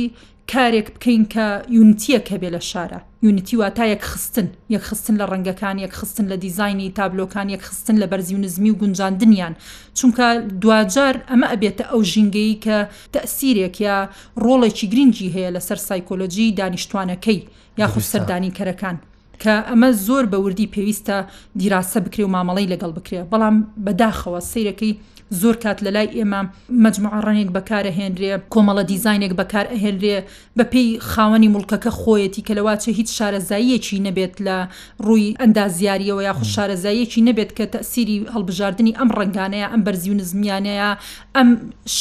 کارێک 0.51 0.87
بکەین 0.95 1.25
کە 1.33 1.45
یونتیە 1.75 2.19
کە 2.27 2.35
بێ 2.41 2.49
لە 2.55 2.59
شارە 2.69 2.99
یونیتی 3.25 3.57
واتایەک 3.57 4.01
خستن 4.09 4.47
یەک 4.75 4.83
خستن 4.89 5.15
لە 5.21 5.25
ڕەنگەکان 5.31 5.75
یەک 5.85 5.93
خستن 5.99 6.25
لە 6.33 6.37
دیزایانی 6.45 6.89
تابلۆکان 6.99 7.47
یەک 7.55 7.61
خستن 7.67 7.97
لە 8.03 8.07
بەرزی 8.11 8.35
و 8.35 8.37
نزمی 8.37 8.69
و 8.71 8.75
گونجاندنیان 8.81 9.53
چونکە 9.99 10.25
دوجار 10.63 11.13
ئەمە 11.29 11.47
ئەبێتە 11.53 11.83
ئەو 11.91 12.01
ژینگەی 12.11 12.53
کە 12.65 12.77
تەسیرێک 13.13 13.75
یا 13.87 13.97
ڕۆڵێکی 14.45 14.85
گرنگی 14.93 15.29
هەیە 15.35 15.49
لەسەر 15.55 15.77
سایکۆلۆجی 15.87 16.55
دانیشتوانەکەی 16.59 17.39
یاخود 17.81 18.03
سەردانی 18.13 18.51
کەرەکان. 18.57 18.97
کە 19.43 19.53
ئەمە 19.69 19.89
زۆر 20.07 20.23
بەوردی 20.33 20.71
پێویستە 20.75 21.17
دیراسە 21.59 21.99
بکرێ 22.05 22.23
و 22.25 22.33
مامەڵی 22.35 22.71
لەگەڵ 22.73 22.91
بکرێ 22.97 23.21
بەڵام 23.31 23.55
بەداخەوە 23.85 24.39
سیرەکەی 24.51 24.93
زۆر 25.41 25.55
کات 25.61 25.81
لە 25.81 25.87
لای 25.95 26.07
ئێمە 26.15 26.41
مجموعڕەنێک 26.85 27.49
بەکارە 27.57 27.91
هێنرێ 27.99 28.33
کۆمەڵە 28.53 28.83
دیزینێک 28.91 29.33
بەکار 29.39 29.65
ئەهێنرێ 29.73 30.17
بە 30.57 30.63
پێی 30.71 30.99
خاوەنی 31.13 31.49
مڵکەکە 31.55 31.91
خۆیەتی 32.01 32.43
کە 32.47 32.51
لەواچە 32.57 32.87
هیچ 32.99 33.09
شارەزاییەکی 33.17 33.97
نەبێت 34.07 34.35
لە 34.47 34.57
ڕووی 35.05 35.35
ئەندازیاریەوە 35.41 36.21
یا 36.27 36.33
خوش 36.37 36.49
شارەزاییەکی 36.55 37.21
نەبێت 37.29 37.51
کە 37.57 37.65
تەسیری 37.73 38.17
هەڵبژاردننی 38.33 38.97
ئەم 38.99 39.09
ڕنگانەیە 39.19 39.67
ئەم 39.71 39.81
بەرزی 39.85 40.09
و 40.11 40.17
نزمیانەیە 40.21 40.91
ئەم 41.35 41.49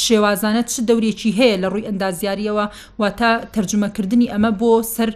شێوازانە 0.03 0.61
چ 0.71 0.73
دەورێکی 0.89 1.31
هەیە 1.39 1.57
لە 1.63 1.67
ڕووی 1.73 1.87
ئەندازیاریەوە 1.89 2.65
وا 2.99 3.09
تا 3.19 3.31
تەرجمەکردنی 3.53 4.27
ئەمە 4.33 4.51
بۆ 4.59 4.71
سەر 4.95 5.09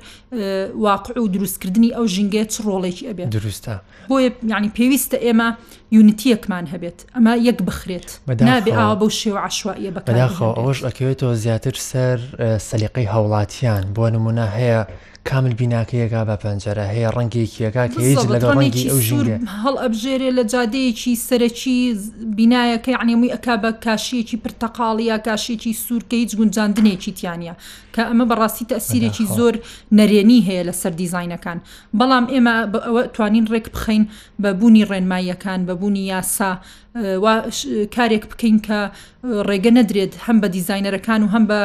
واقع 0.85 1.15
و 1.23 1.27
دروستکردنی 1.33 1.91
ئەو 1.97 2.05
ژنگێ 2.15 2.43
چ 2.53 2.55
ڕۆڵێکی 2.67 3.03
ئەبێت 3.09 3.27
دروستە 3.37 3.73
بۆیە 4.09 4.29
ینی 4.53 4.71
پێویستە 4.77 5.17
ئێمە 5.25 5.47
یونیتیەکمان 5.95 6.65
هەبێت 6.73 6.99
ئەمە 7.15 7.33
یەک 7.47 7.59
بخرێت 7.67 8.09
نابێ 8.47 8.71
ئاوا 8.77 8.95
بەو 9.01 9.09
شێوە 9.21 9.39
عشوائیە 9.47 9.91
بەداخەوە 9.95 10.51
ئەوش 10.59 10.79
ئەکەوێتەوە 10.87 11.33
زیاتر 11.43 11.75
سەر 11.89 12.19
سەلیقەی 12.69 13.07
هاوڵاتیان 13.13 13.83
بۆ 13.95 14.05
نمونە 14.15 14.47
هەیە 14.57 14.81
کامل 15.29 15.53
بیناکە 15.61 15.93
یەکا 15.97 16.23
بە 16.29 16.35
پەنجەرە 16.43 16.85
هەیە 16.93 17.09
ڕەنگێکیەکە 17.15 17.83
کە 17.93 17.99
هیچ 18.09 18.21
لەگە 18.33 18.47
ڕەنگی 18.57 18.85
ئەو 18.91 18.99
ژور 19.07 19.25
هەڵ 19.63 19.75
ئەبژێرێ 19.83 20.29
لە 20.37 20.43
جادەیەکی 20.53 21.13
سەرەکی 21.27 21.79
بینایەکە 22.37 22.89
یعنیمووی 22.97 23.33
ئەک 23.35 23.45
بە 23.63 23.71
کاشیەکی 23.85 24.37
پرتەقاڵیا 24.43 25.17
کاشێکی 25.27 25.73
سوورکە 25.83 26.15
هیچ 26.23 26.31
گونجاندنێکی 26.39 27.11
تیانە 27.19 27.53
کە 27.95 28.01
ئەمە 28.09 28.25
بەڕاستی 28.31 28.65
تەسیرێکی 28.73 29.25
زۆر 29.37 29.55
نەرێنی 29.97 30.39
هەیە 30.47 30.63
لە 30.67 30.73
سەر 30.81 30.93
دیزینەکان 30.99 31.57
بەڵام 31.99 32.25
ئێمە 32.33 32.55
توانین 33.13 33.45
ڕێک 33.53 33.67
بخەین 33.75 34.03
بە 34.41 34.49
بوونی 34.59 34.85
ڕێنماییەکان 34.89 35.61
بە 35.67 35.73
بوونی 35.79 36.03
یاسا 36.13 36.51
کارێک 37.95 38.23
بکەین 38.31 38.55
کە 38.67 38.79
ڕێگە 39.49 39.71
نەدرێت 39.77 40.13
هەم 40.25 40.37
بە 40.41 40.47
دیزینەرەکان 40.55 41.21
و 41.23 41.27
هەم 41.33 41.43
بە 41.51 41.59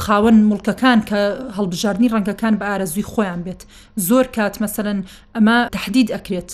خاوەن 0.00 0.36
مڵکەکان 0.50 0.98
کە 1.08 1.18
هەڵبژاردننی 1.56 2.12
ڕەنگەکان 2.14 2.54
بە 2.60 2.64
ئارەزوی 2.70 3.05
خۆیان 3.12 3.40
بێت 3.46 3.62
زۆر 4.08 4.26
کات 4.36 4.54
مەسەرەن 4.62 5.00
ئەمە 5.36 5.56
تهدید 5.76 6.08
ئەکرێت 6.14 6.50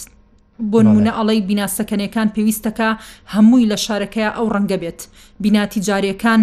بۆ 0.70 0.78
نمونە 0.86 1.12
ئەڵی 1.18 1.40
بیناسەکەنەکان 1.48 2.28
پێویستەکە 2.34 2.90
هەمووی 3.34 3.68
لە 3.70 3.76
شارەکەی 3.84 4.34
ئەو 4.36 4.46
ڕەنگە 4.54 4.76
بێت 4.82 5.00
بیناتی 5.42 5.80
جارەکان 5.86 6.42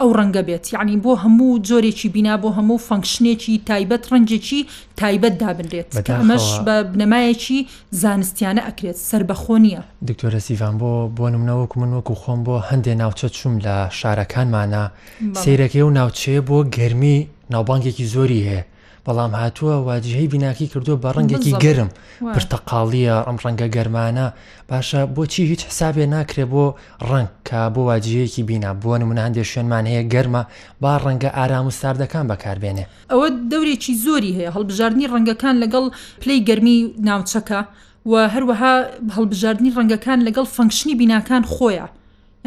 ئەو 0.00 0.10
ڕەنگە 0.18 0.42
بێت 0.48 0.64
یعنی 0.74 0.96
بۆ 1.04 1.12
هەموو 1.22 1.60
جۆرێکی 1.68 2.08
بینا 2.16 2.34
بۆ 2.42 2.48
هەموو 2.58 2.82
فەنکشنێکی 2.88 3.54
تایبەت 3.68 4.02
ڕنجێکی 4.12 4.60
تایبەت 5.00 5.34
دابنرێت 5.42 5.88
ئەمەش 6.18 6.46
بە 6.66 6.76
بنەمایەکی 6.92 7.58
زانستیانە 8.02 8.62
ئەکرێت 8.68 8.96
سربەخۆنیە 9.08 9.80
دکتۆرە 10.08 10.40
سیڤان 10.46 10.74
بۆ 10.80 10.90
بۆ 11.16 11.24
نمونەوەکو 11.34 11.74
من 11.82 11.90
وەکو 11.96 12.14
خۆم 12.22 12.40
بۆ 12.46 12.54
هەندێک 12.68 12.96
ناوچە 13.02 13.28
چوم 13.36 13.54
لە 13.64 13.74
شارەکانمانە 14.00 14.84
سیرەکەی 15.42 15.82
و 15.86 15.90
ناوچێ 15.98 16.34
بۆ 16.48 16.58
گەرمی 16.76 17.16
ناوبانگێکی 17.54 18.06
زۆری 18.14 18.40
هەیە 18.48 18.62
بەڵام 19.08 19.32
هاتووە 19.40 19.76
واجهەی 19.88 20.28
بیناکی 20.32 20.66
کردووە 20.72 20.96
بە 21.02 21.10
ڕەنگێکی 21.16 21.52
گەرم 21.64 21.90
پرتەقاڵیە 22.34 23.16
ئەم 23.26 23.36
ڕەنگە 23.44 23.68
گەرمانە 23.76 24.26
باشە 24.70 25.00
بۆچی 25.16 25.44
هیچ 25.50 25.62
حسابێ 25.68 26.04
ناکرێ 26.14 26.44
بۆ 26.52 26.64
ڕنگ 27.10 27.28
کا 27.48 27.60
بۆ 27.74 27.80
واجهەیەکی 27.90 28.42
بینا 28.50 28.70
بۆ 28.82 28.92
نمونە 29.02 29.20
هەندێک 29.26 29.46
شوێنمان 29.52 29.84
هەیە 29.90 30.02
گەرمە 30.12 30.42
با 30.82 30.92
ڕەنگە 31.04 31.30
ئارام 31.36 31.66
و 31.66 31.76
ساردەکان 31.80 32.24
بەکاربێنێ 32.30 32.84
ئەوە 33.12 33.26
دەورێکی 33.52 33.94
زۆری 34.04 34.36
هەیە 34.38 34.50
هەڵبژاردننی 34.56 35.10
ڕەنگەکان 35.12 35.54
لەگەڵ 35.62 35.84
پلەی 36.22 36.44
گەرمی 36.48 36.78
ناوچەکە 37.08 37.60
و 38.10 38.12
هەروەها 38.34 38.74
هەڵبژاردننی 39.16 39.70
ڕەنگەکان 39.78 40.18
لەگەڵ 40.26 40.46
فەنکشنی 40.56 40.94
بیناکان 41.00 41.42
خۆیە 41.54 41.86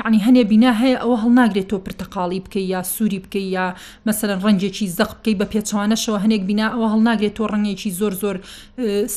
یعنی 0.03 0.19
هەنێ 0.27 0.43
بینا 0.51 0.71
هەیە 0.81 0.97
ئەوە 1.01 1.17
هەڵناگرێت 1.23 1.67
تۆ 1.71 1.77
پرتەقاڵی 1.85 2.41
بکەی 2.45 2.65
یا 2.73 2.81
سووری 2.93 3.19
بکەی 3.25 3.45
یا 3.57 3.65
مەسەرەن 4.07 4.39
ڕەنجێکی 4.45 4.85
زەق 4.97 5.11
بکەی 5.17 5.35
بە 5.39 5.45
پێچوانەشەوە 5.53 6.19
هەنێک 6.23 6.41
بینا 6.49 6.67
ئەوە 6.73 6.87
هەڵناگرێت 6.93 7.33
تۆ 7.37 7.43
ڕنگێکی 7.53 7.91
زۆر 7.99 8.13
زۆر 8.21 8.35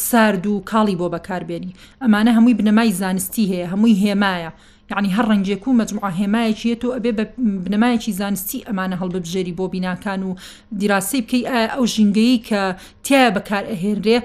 سارد 0.09 0.45
و 0.47 0.54
کاڵی 0.71 0.97
بۆ 1.00 1.07
بەکاربێنی 1.14 1.73
ئەمانە 2.02 2.31
هەمووی 2.37 2.59
بنەمای 2.59 2.93
زانستی 3.02 3.45
هەیە 3.50 3.66
هەمووی 3.73 3.97
هێمایە 4.02 4.50
یعنی 4.91 5.09
هەر 5.17 5.26
ڕنجێک 5.29 5.69
و 5.69 5.73
مجموع 5.81 6.11
هێمایەکیە 6.19 6.75
تۆ 6.81 6.87
ئەبێ 6.97 7.12
بە 7.19 7.25
بنەمایەکی 7.64 8.11
زانستی 8.19 8.64
ئەمانە 8.69 8.97
هەڵببژێری 9.03 9.55
بۆ 9.59 9.64
بیناکان 9.73 10.21
و 10.29 10.33
دیراسی 10.79 11.21
بکەی 11.25 11.45
ئەو 11.73 11.85
ژنگەی 11.95 12.37
کە 12.49 12.62
تیا 13.07 13.25
بەکار 13.37 13.64
ئەهێنرێ 13.73 14.19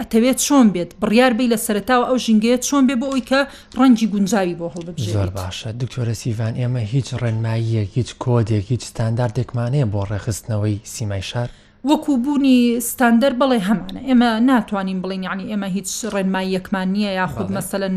ئەتەوێت 0.00 0.38
چۆن 0.46 0.66
بێت 0.74 0.90
بڕیار 1.02 1.32
بی 1.38 1.48
لە 1.52 1.56
سەرتاوە 1.66 2.04
ئەو 2.08 2.18
ژنگەیە 2.26 2.58
چۆن 2.68 2.82
بێ 2.88 2.94
بۆ 3.00 3.06
ئەوی 3.12 3.24
کە 3.30 3.40
ڕەنی 3.78 4.06
گونجاوی 4.12 4.56
بۆ 4.60 4.66
هەڵبژێ 4.74 5.10
زۆر 5.16 5.30
باشە 5.38 5.68
دکتۆرە 5.82 6.14
سیڤان 6.22 6.52
ئێمە 6.60 6.82
هیچ 6.94 7.08
ڕێنماییەک 7.22 7.88
هیچ 7.98 8.10
کۆدێک 8.24 8.64
هیچ 8.72 8.82
ستانداردێکمانەیە 8.90 9.86
بۆ 9.92 10.00
ڕێخستنەوەی 10.10 10.76
سیمای 10.96 11.24
شار. 11.30 11.50
وەکو 11.90 12.12
بوونی 12.24 12.58
ستاندەر 12.90 13.32
بڵێ 13.40 13.58
هەمانە 13.68 14.00
ئێمە 14.08 14.30
ناتوانین 14.50 14.98
بڵین 15.02 15.22
یعنی 15.28 15.44
ئێمە 15.52 15.64
هیچ 15.76 15.88
ڕێنمای 16.14 16.46
یەکمان 16.56 16.88
نییە 16.96 17.12
یاخود 17.20 17.48
مەسەن 17.56 17.94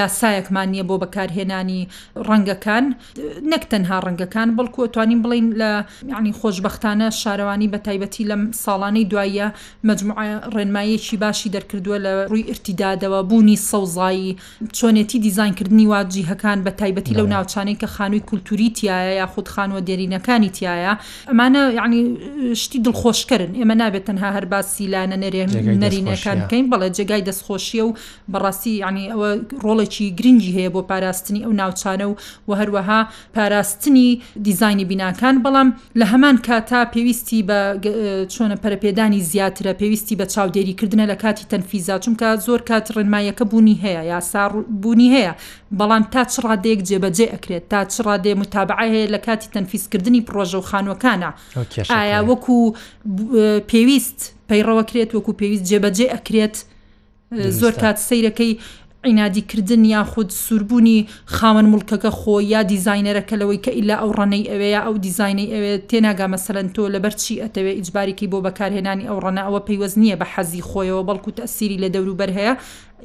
یاسایەکمان 0.00 0.68
نییە 0.72 0.84
بۆ 0.88 0.94
بەکارهێنانی 1.02 1.80
ڕەنگەکان 2.28 2.84
نەک 3.52 3.62
تەنها 3.72 3.96
ڕەنگەکان 4.06 4.48
بەڵکو 4.58 4.82
توانین 4.94 5.20
بڵین 5.24 5.46
لە 5.60 5.70
یعنی 6.12 6.30
خۆشببختانە 6.40 7.08
شارەوانی 7.20 7.68
بە 7.74 7.78
تایبەتی 7.86 8.24
لەم 8.30 8.42
ساڵانەی 8.64 9.08
دواییە 9.10 9.48
مجموعە 9.90 10.24
ڕێنمایەکی 10.56 11.16
باشی 11.24 11.48
دەرکردووە 11.54 11.98
لە 12.04 12.12
ڕووی 12.30 12.44
ارتیدادەوە 12.52 13.20
بوونی 13.30 13.56
سەوزایی 13.70 14.36
چۆنێتی 14.78 15.18
دیزانکردنی 15.26 15.86
واجیهەکان 15.92 16.58
بە 16.66 16.70
تایبەتی 16.80 17.14
لەو 17.18 17.26
ناوچانەی 17.34 17.76
کە 17.80 17.86
خانووی 17.96 18.26
کولتوری 18.28 18.68
تایە 18.78 18.98
یاخود 19.20 19.48
خانوە 19.54 19.80
دێرینەکانی 19.88 20.50
تایە 20.56 20.92
ئەمانە 21.28 21.62
یعنی 21.78 22.00
شتی 22.62 22.82
دڵخۆشکە 22.86 23.31
دروستکردن 23.38 23.52
ئێمە 23.58 23.74
نابێت 23.76 24.04
تەنها 24.06 24.30
هەر 24.36 24.44
باسی 24.44 24.86
لانە 24.92 25.16
نەرێ 25.22 25.44
نەرینەکان 25.82 26.36
بکەین 26.42 26.70
بەڵێ 26.70 26.88
جێگای 26.96 27.22
دەستخۆشیە 27.28 27.82
و 27.86 27.94
بەڕاستی 28.32 28.74
ینی 28.84 29.06
ئەوە 29.12 29.30
ڕۆڵێکی 29.64 30.06
گرنگی 30.18 30.52
هەیە 30.56 30.70
بۆ 30.74 30.80
پاراستنی 30.90 31.42
ئەو 31.44 31.52
ناوچانە 31.60 32.02
و 32.08 32.12
و 32.48 32.52
هەروەها 32.60 32.98
پاراستنی 33.34 34.08
دیزانی 34.46 34.84
بیناکان 34.90 35.36
بەڵام 35.44 35.68
لە 36.00 36.04
هەمان 36.12 36.36
کاتا 36.46 36.80
پێویستی 36.94 37.40
بە 37.48 37.58
چۆنە 38.34 38.56
پەرپێدانی 38.64 39.20
زیاترە 39.30 39.72
پێویستی 39.80 40.14
بە 40.20 40.24
چاودێریکردنە 40.34 41.06
لە 41.12 41.16
کاتی 41.22 41.44
تەنفیزا 41.52 41.96
چونکە 42.04 42.28
زۆر 42.46 42.60
کات 42.68 42.86
ڕێنمایەکە 42.96 43.44
بوونی 43.50 43.76
هەیە 43.84 44.02
یاسا 44.12 44.48
بوونی 44.82 45.08
هەیە 45.16 45.32
بەڵام 45.80 46.04
تا 46.12 46.24
چ 46.24 46.32
ڕادێک 46.46 46.80
جێبەجێ 46.88 47.26
ئەکرێت 47.34 47.64
تا 47.70 47.78
چ 47.84 47.94
ڕادێ 48.06 48.32
متابعە 48.40 48.84
هەیە 48.94 49.06
لە 49.14 49.18
کاتی 49.26 49.48
تەنفیسکردنی 49.56 50.20
پرۆژە 50.28 50.54
و 50.58 50.64
خانوەکانە 50.70 51.30
ئایا 51.96 52.20
وەکو 52.28 52.58
پێویست 53.70 54.20
پەیڕەوەکرێت 54.50 55.10
وەکو 55.14 55.32
پێویست 55.38 55.64
جێبەجێ 55.70 56.06
ئەکرێت 56.14 56.56
زۆر 57.60 57.72
کات 57.82 57.96
سیرەکەی 58.08 58.52
عینادیکردن 59.06 59.84
یاخود 59.94 60.30
سوربوونی 60.44 60.98
خاوەن 61.36 61.66
ملکەکە 61.72 62.10
خۆ 62.20 62.34
یا 62.54 62.60
دیزینەرەکە 62.70 63.34
لەوەی 63.40 63.60
کە 63.64 63.70
ئیلا 63.78 63.96
ئەو 64.02 64.10
ڕەنەی 64.18 64.48
ئەوەیە 64.50 64.80
ئەو 64.84 64.94
دیزینەی 65.06 65.48
ئەوێ 65.54 65.72
تێناگا 65.90 66.26
مەسەرەن 66.34 66.68
تۆ 66.74 66.82
لەبەرچی 66.94 67.40
ئەتەوێ 67.42 67.72
ئیجبارێکی 67.78 68.26
بۆ 68.32 68.38
بەکارهێنانی 68.46 69.04
ئەو 69.08 69.18
ڕەنە 69.24 69.42
ئەوە 69.46 69.60
پەیوەز 69.66 69.92
نییە 70.02 70.16
بە 70.20 70.26
حەزی 70.34 70.62
خۆیەوە 70.68 71.02
بەڵکو 71.08 71.30
تەسیری 71.38 71.78
لە 71.82 71.88
دەوروبەر 71.94 72.30
هەیە 72.38 72.54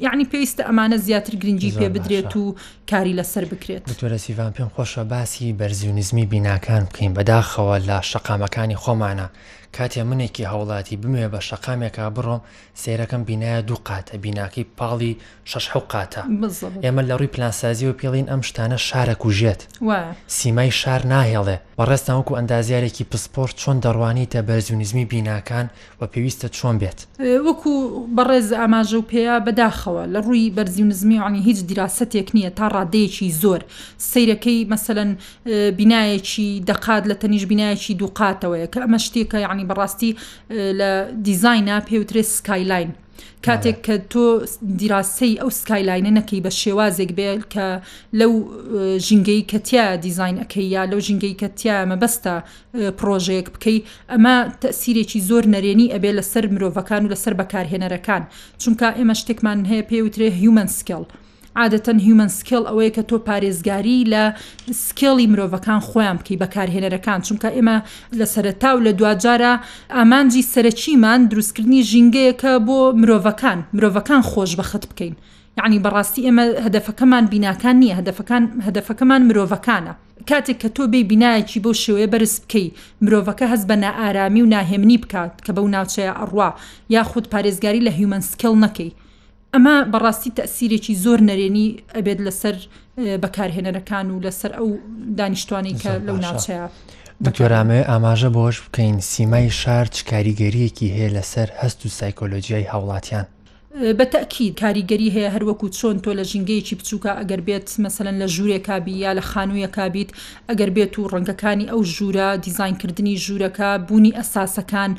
یعنی 0.05 0.25
پێویستە 0.31 0.63
ئەمانە 0.67 0.97
زیاتر 1.05 1.33
گرنگجی 1.41 1.71
پێ 1.79 1.87
بدرێت 1.95 2.33
و 2.37 2.55
کاری 2.91 3.13
لەسەر 3.19 3.45
بکرێت 3.51 3.83
تۆرە 3.99 4.19
سیڤان 4.25 4.51
پێم 4.57 4.69
خۆشە 4.75 5.03
باسی 5.11 5.53
بەرزیونیزمی 5.59 6.25
بیناکان 6.31 6.83
بکەین 6.89 7.13
بەداخەوە 7.17 7.75
لە 7.89 7.97
شەقامەکانی 8.11 8.77
خۆمانە 8.83 9.27
کاتێ 9.77 10.03
منێکی 10.10 10.43
هەوڵاتی 10.51 10.98
بمێ 11.01 11.27
بە 11.34 11.39
شەقامێکا 11.50 12.05
بڕۆم 12.15 12.41
سێرەکەم 12.81 13.22
بینایە 13.27 13.62
دوو 13.67 13.77
قاتە 13.88 14.15
بیناکی 14.24 14.63
پاڵی 14.77 15.13
شش 15.51 15.67
قاتە 15.91 16.22
ئێمە 16.86 17.01
لە 17.10 17.13
ڕووی 17.19 17.29
پلانسازی 17.38 17.88
و 17.89 17.93
پێڵین 18.00 18.27
ئەم 18.31 18.41
شتانە 18.48 18.77
شارە 18.88 19.15
کوژێت 19.24 19.62
سیمای 20.38 20.72
شار 20.81 21.01
ناهێڵێ 21.13 21.57
بەڕێستان 21.79 22.15
وەکو 22.19 22.34
ئەندازیارێکی 22.39 23.05
پسپۆرت 23.12 23.53
چۆن 23.62 23.77
دەڕوانیتە 23.86 24.39
بەرزیونیزمی 24.50 25.05
بیناکان 25.12 25.67
و 26.01 26.07
پێویستە 26.13 26.48
چۆن 26.57 26.75
بێت 26.81 27.00
وەکو 27.48 27.72
بەڕێز 28.17 28.48
ئاماژە 28.60 28.98
و 29.00 29.05
پێیا 29.12 29.36
بەداخەوە 29.46 30.03
لە 30.13 30.19
ڕووی 30.25 30.53
بەرزیونزمی 30.57 31.17
عنی 31.25 31.41
هیچ 31.48 31.60
دیراستێک 31.69 32.27
نییە 32.36 32.50
تا 32.57 32.65
ڕادەیەکی 32.75 33.27
زۆر 33.41 33.62
سیرەکەی 34.12 34.60
مەسەن 34.72 35.10
بینایەکی 35.79 36.48
دەقات 36.69 37.03
لە 37.12 37.15
تەنیش 37.22 37.43
بینایەکی 37.51 37.93
دووقاتەوەیە 38.01 38.67
کە 38.74 38.79
ئەمە 38.84 39.00
شتێکە 39.05 39.38
یعنی 39.46 39.66
بەڕاستی 39.69 40.12
لە 40.79 40.89
دیزاینا 41.27 41.77
پێوترێ 41.89 42.21
سکایلاین 42.36 42.91
کاتێک 43.45 43.77
کە 43.86 43.95
تۆ 44.12 44.25
دیراسی 44.79 45.33
ئەو 45.41 45.50
سکایلاینە 45.62 46.12
نەکەی 46.19 46.43
بە 46.45 46.51
شێوازێک 46.62 47.12
بێت 47.17 47.43
کە 47.53 47.65
لەو 48.19 48.33
ژنگەی 49.07 49.43
کەتیا 49.51 49.86
دیزین 50.05 50.36
ئەەکەی 50.41 50.67
یا 50.75 50.83
لەو 50.91 51.00
ژنگەی 51.07 51.36
کەتیا 51.41 51.77
مەبەستە 51.91 52.33
پرۆژەیەک 53.00 53.47
بکەیت 53.55 53.83
ئەمە 54.12 54.36
تەسیرێکی 54.62 55.24
زۆر 55.29 55.43
نەرێنی 55.53 55.91
ئەبێ 55.93 56.12
لەسەر 56.17 56.43
مرۆڤەکان 56.53 57.01
و 57.03 57.12
لەسەر 57.13 57.33
بەکارهێنەرەکان 57.39 58.24
چونکە 58.62 58.88
ئێمە 58.97 59.15
شتێکمان 59.19 59.59
هەیە 59.69 59.88
پێوترێ 59.91 60.27
هیومن 60.41 60.69
سکڵ. 60.77 61.03
عادەتەن 61.59 61.99
هیومن 62.05 62.29
سکیل 62.39 62.63
ئەوەیە 62.69 62.91
کە 62.95 63.03
تۆ 63.09 63.17
پارێزگاری 63.27 63.99
لە 64.13 64.23
سکیڵی 64.85 65.27
مرۆڤەکان 65.31 65.79
خۆیان 65.89 66.15
بکەی 66.19 66.37
بەکارهێنەرەکان 66.43 67.19
چونکە 67.27 67.49
ئێمە 67.55 67.77
لە 68.19 68.25
سەرتا 68.33 68.69
و 68.75 68.83
لە 68.85 68.91
دوجارە 68.99 69.53
ئامانجی 69.95 70.43
سەرەکیمان 70.53 71.21
دروستکردنی 71.31 71.85
ژینگەیەکە 71.89 72.51
بۆ 72.67 72.79
مرۆڤەکان 73.01 73.59
مرۆڤەکان 73.75 74.21
خۆش 74.29 74.51
بەخت 74.59 74.83
بکەین 74.89 75.15
یعنی 75.57 75.81
بەڕاستی 75.85 76.21
ئێمە 76.27 76.43
هەدفەکەمان 76.65 77.25
بیناکان 77.31 77.75
نییە 77.81 77.95
هەدفەکان 77.99 78.43
هەدفەکەمان 78.67 79.21
مرۆڤەکانە 79.29 79.93
کاتێک 80.29 80.57
کە 80.61 80.69
تۆ 80.75 80.83
بێ 80.91 81.01
بینایەکی 81.09 81.59
بۆ 81.65 81.71
شێوەیە 81.83 82.07
بەرز 82.13 82.33
بکەی 82.43 82.67
مرۆڤەکە 83.03 83.45
هەست 83.51 83.65
بە 83.69 83.75
نائارامی 83.83 84.41
و 84.43 84.51
ناهێمنی 84.53 84.97
بکات 85.03 85.33
کە 85.45 85.51
بەو 85.55 85.67
ناوچەیە 85.75 86.13
ئەڕوا 86.19 86.49
یاخود 86.95 87.25
پارێزگاری 87.33 87.85
لە 87.87 87.91
هیومەن 87.97 88.23
سکیل 88.31 88.55
نەکەی 88.65 88.91
ئەمە 89.54 89.75
بەڕاستی 89.94 90.32
تەسیرێکی 90.38 90.94
زۆر 91.04 91.20
نەرێنی 91.30 91.68
ئەبێت 91.96 92.20
لەسەر 92.27 92.56
بەکارهێنەرەکان 93.24 94.06
و 94.12 94.22
لەسەر 94.25 94.51
ئەو 94.58 94.70
دانیشتوانی 95.20 95.74
کە 95.82 95.92
لەو 96.08 96.18
ناوچەیە. 96.25 96.66
دکتۆرامێ 97.25 97.82
ئاماژە 97.89 98.30
بۆش 98.38 98.56
بکەین 98.66 98.98
سیمای 99.12 99.50
شار 99.62 99.86
چ 99.96 99.98
کاریگەریەکی 100.12 100.94
هەیە 100.96 101.10
لەسەر 101.18 101.48
هەست 101.60 101.80
و 101.86 101.89
سایکۆلۆژیای 102.00 102.70
هاوڵاتیان 102.72 103.25
بەتەکی 103.98 104.48
کاریگەری 104.62 105.12
هەیە 105.15 105.34
هەروەکو 105.36 105.67
چۆن 105.77 105.98
تۆ 106.05 106.10
لە 106.19 106.24
ژنگەیەکی 106.31 106.75
بچووکە 106.79 107.12
ئەگەر 107.19 107.41
بێت 107.48 107.67
مەمثلەن 107.81 108.17
لە 108.22 108.25
ژوورێک 108.34 108.63
کابی 108.69 108.93
یا 109.03 109.12
لە 109.17 109.24
خانوویە 109.31 109.69
کابیت 109.77 110.10
ئەگەر 110.50 110.69
بێت 110.75 110.93
و 111.00 111.07
ڕنگەکانی 111.13 111.67
ئەو 111.72 111.81
ژوورە 111.96 112.27
دیزینکردنی 112.46 113.15
ژوورەکە 113.25 113.69
بوونی 113.88 114.12
ئەساسەکان 114.19 114.91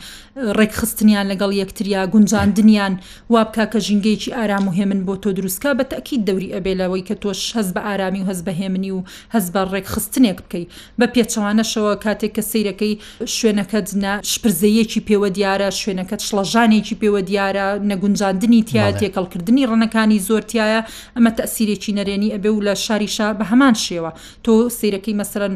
ڕێکخستنیان 0.59 1.27
لەگەڵ 1.33 1.53
یەکتریا 1.63 2.03
گونجاندنیان 2.13 2.95
وابکە 3.33 3.65
کە 3.73 3.79
ژنگەیەکی 3.87 4.35
ئارام 4.37 4.65
و 4.69 4.73
هێمن 4.79 5.01
بۆ 5.07 5.15
تۆ 5.23 5.29
دروستکە 5.39 5.71
بەتەکی 5.79 6.17
دەوری 6.27 6.55
ئەبێلەوەی 6.55 7.05
کە 7.09 7.15
تۆش 7.23 7.41
هەز 7.57 7.69
بە 7.75 7.81
ئارامی 7.87 8.23
و 8.23 8.29
هەز 8.31 8.41
بەهێمنی 8.47 8.91
و 8.97 9.01
هەز 9.35 9.47
بە 9.55 9.63
ڕێکخستنێک 9.73 10.39
بکەیت 10.45 10.69
بە 11.01 11.07
پێچەوانەشەوە 11.15 11.93
کاتێک 12.05 12.33
کە 12.37 12.43
سیرەکەی 12.51 12.95
شوێنەکە 13.37 13.79
جنا 13.89 14.13
شپرزەیەکی 14.31 15.01
پێوە 15.09 15.29
دیارە 15.37 15.69
شوێنەکەت 15.83 16.21
شڵەژانێکی 16.29 16.95
پێوە 17.01 17.21
دیارە 17.29 17.67
نەگونجاندنی 17.91 18.63
تایە 18.73 18.93
تێکەڵکردنی 19.01 19.65
ڕەنەکانی 19.71 20.19
زۆرتایە 20.29 20.79
ئەمە 21.17 21.31
تەسیرێکی 21.39 21.93
نەرێنی 21.99 22.29
ئەبێ 22.35 22.51
و 22.53 22.61
لە 22.67 22.75
شاریشا 22.85 23.29
بە 23.39 23.45
هەمان 23.51 23.75
شێوە 23.85 24.11
تۆ 24.45 24.55
سیرەکەی 24.79 25.15
مەسەرەن 25.21 25.55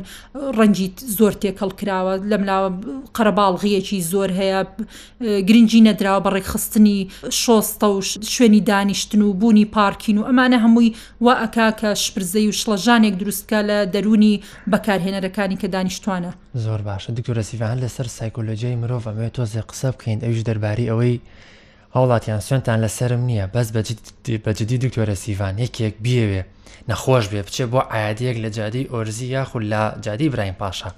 ڕەنجیت 0.59 0.97
زۆر 1.19 1.33
تێکەڵ 1.43 1.71
کراوە 1.81 2.15
لەملاوە 2.31 2.71
قەرەباڵغیەکی 3.17 3.99
زۆر 4.13 4.29
هەیە 4.41 4.59
گرنگی 5.49 5.83
نەدراوە 5.89 6.21
بە 6.25 6.31
ڕێکخستنی 6.35 6.99
شۆستە 7.43 7.87
و 7.95 7.99
شوێنی 8.35 8.63
دانیشتن 8.71 9.23
و 9.23 9.29
بوونی 9.41 9.67
پارکین 9.77 10.17
و 10.19 10.27
ئەمانە 10.29 10.59
هەمووی 10.65 10.91
وا 11.25 11.35
ئەکا 11.43 11.69
کە 11.81 11.89
شپرزەی 12.05 12.47
و 12.49 12.53
شڵەژانێک 12.61 13.15
دروستکە 13.21 13.61
لە 13.69 13.77
دەرونی 13.95 14.35
بەکارهێنەرەکانی 14.73 15.57
کە 15.63 15.67
دانیشتوانە 15.75 16.33
زۆر 16.65 16.81
باشە 16.89 17.09
دکتۆرەسیفان 17.19 17.79
لەسەر 17.83 18.07
سایکۆلۆژیای 18.19 18.77
مرۆڤ 18.83 19.05
ئەمێت 19.11 19.33
تۆزێ 19.37 19.63
قسە 19.71 19.89
بکەین 19.95 20.21
ئەوش 20.25 20.41
دەرباری 20.49 20.87
ئەوەی 20.91 21.17
هاوڵاتیان 21.97 22.41
سوێنتان 22.49 22.79
لەسرم 22.85 23.23
نییە 23.29 23.47
بەس 23.55 23.69
بەجددی 24.47 24.79
دکتۆرە 24.85 25.15
سیڤان 25.23 25.55
یەکێک 25.65 25.95
بیەوێ 26.05 26.43
نەخۆش 26.91 27.25
بێ 27.33 27.41
بچێ 27.47 27.65
بۆ 27.73 27.81
ئاەتەیەک 27.93 28.37
لە 28.45 28.51
جادی 28.57 28.89
ئۆرزی 28.93 29.27
یاخود 29.37 29.63
لە 29.73 29.83
جادی 30.05 30.29
برایم 30.33 30.57
پاشە 30.63 30.89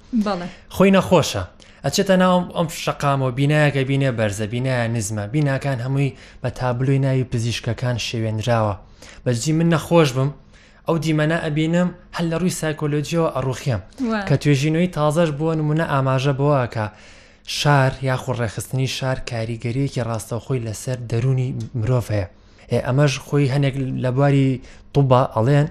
خۆی 0.75 0.91
نەخۆشە 0.97 1.43
ئەچێتە 1.85 2.15
ناوم 2.23 2.45
ئەم 2.57 2.67
شقامەوە 2.83 3.31
بینایەکە 3.39 3.81
بینێ 3.89 4.09
بەرزە 4.19 4.45
بینایە 4.53 4.85
نزمە 4.95 5.25
بیناکان 5.33 5.77
هەمووی 5.85 6.15
بە 6.43 6.49
تابلوی 6.59 6.99
ناوی 7.05 7.23
پزیشکەکان 7.31 7.97
شێوێنراوە 8.07 8.75
بەجدی 9.25 9.51
من 9.59 9.67
نەخۆش 9.73 10.09
بم 10.17 10.29
ئەو 10.87 10.95
دیمەە 11.03 11.37
ئەبینم 11.45 11.89
هەل 12.17 12.25
لە 12.31 12.35
ڕووی 12.41 12.57
سایکۆلۆجیەوە 12.61 13.29
ئەڕوخیم 13.35 13.81
کە 14.27 14.35
توێژینەوەی 14.41 14.93
تازەش 14.97 15.29
بۆ 15.39 15.47
نمونە 15.59 15.85
ئاماژە 15.93 16.33
بۆواکە 16.39 16.85
شار 17.47 17.91
یاخۆ 18.03 18.31
ڕێخستنی 18.39 18.87
شار 18.97 19.17
کاریگەریەکی 19.29 20.01
ڕاستەخۆی 20.09 20.63
لەسەر 20.67 20.97
دەرونی 21.09 21.49
مرۆڤ 21.79 22.03
هەیە 22.69 22.79
ئەمەش 22.87 23.13
خۆی 23.27 23.51
هەنێک 23.53 23.75
لە 24.03 24.11
بواری 24.15 24.49
تووبە 24.93 25.21
ئەڵێن 25.35 25.67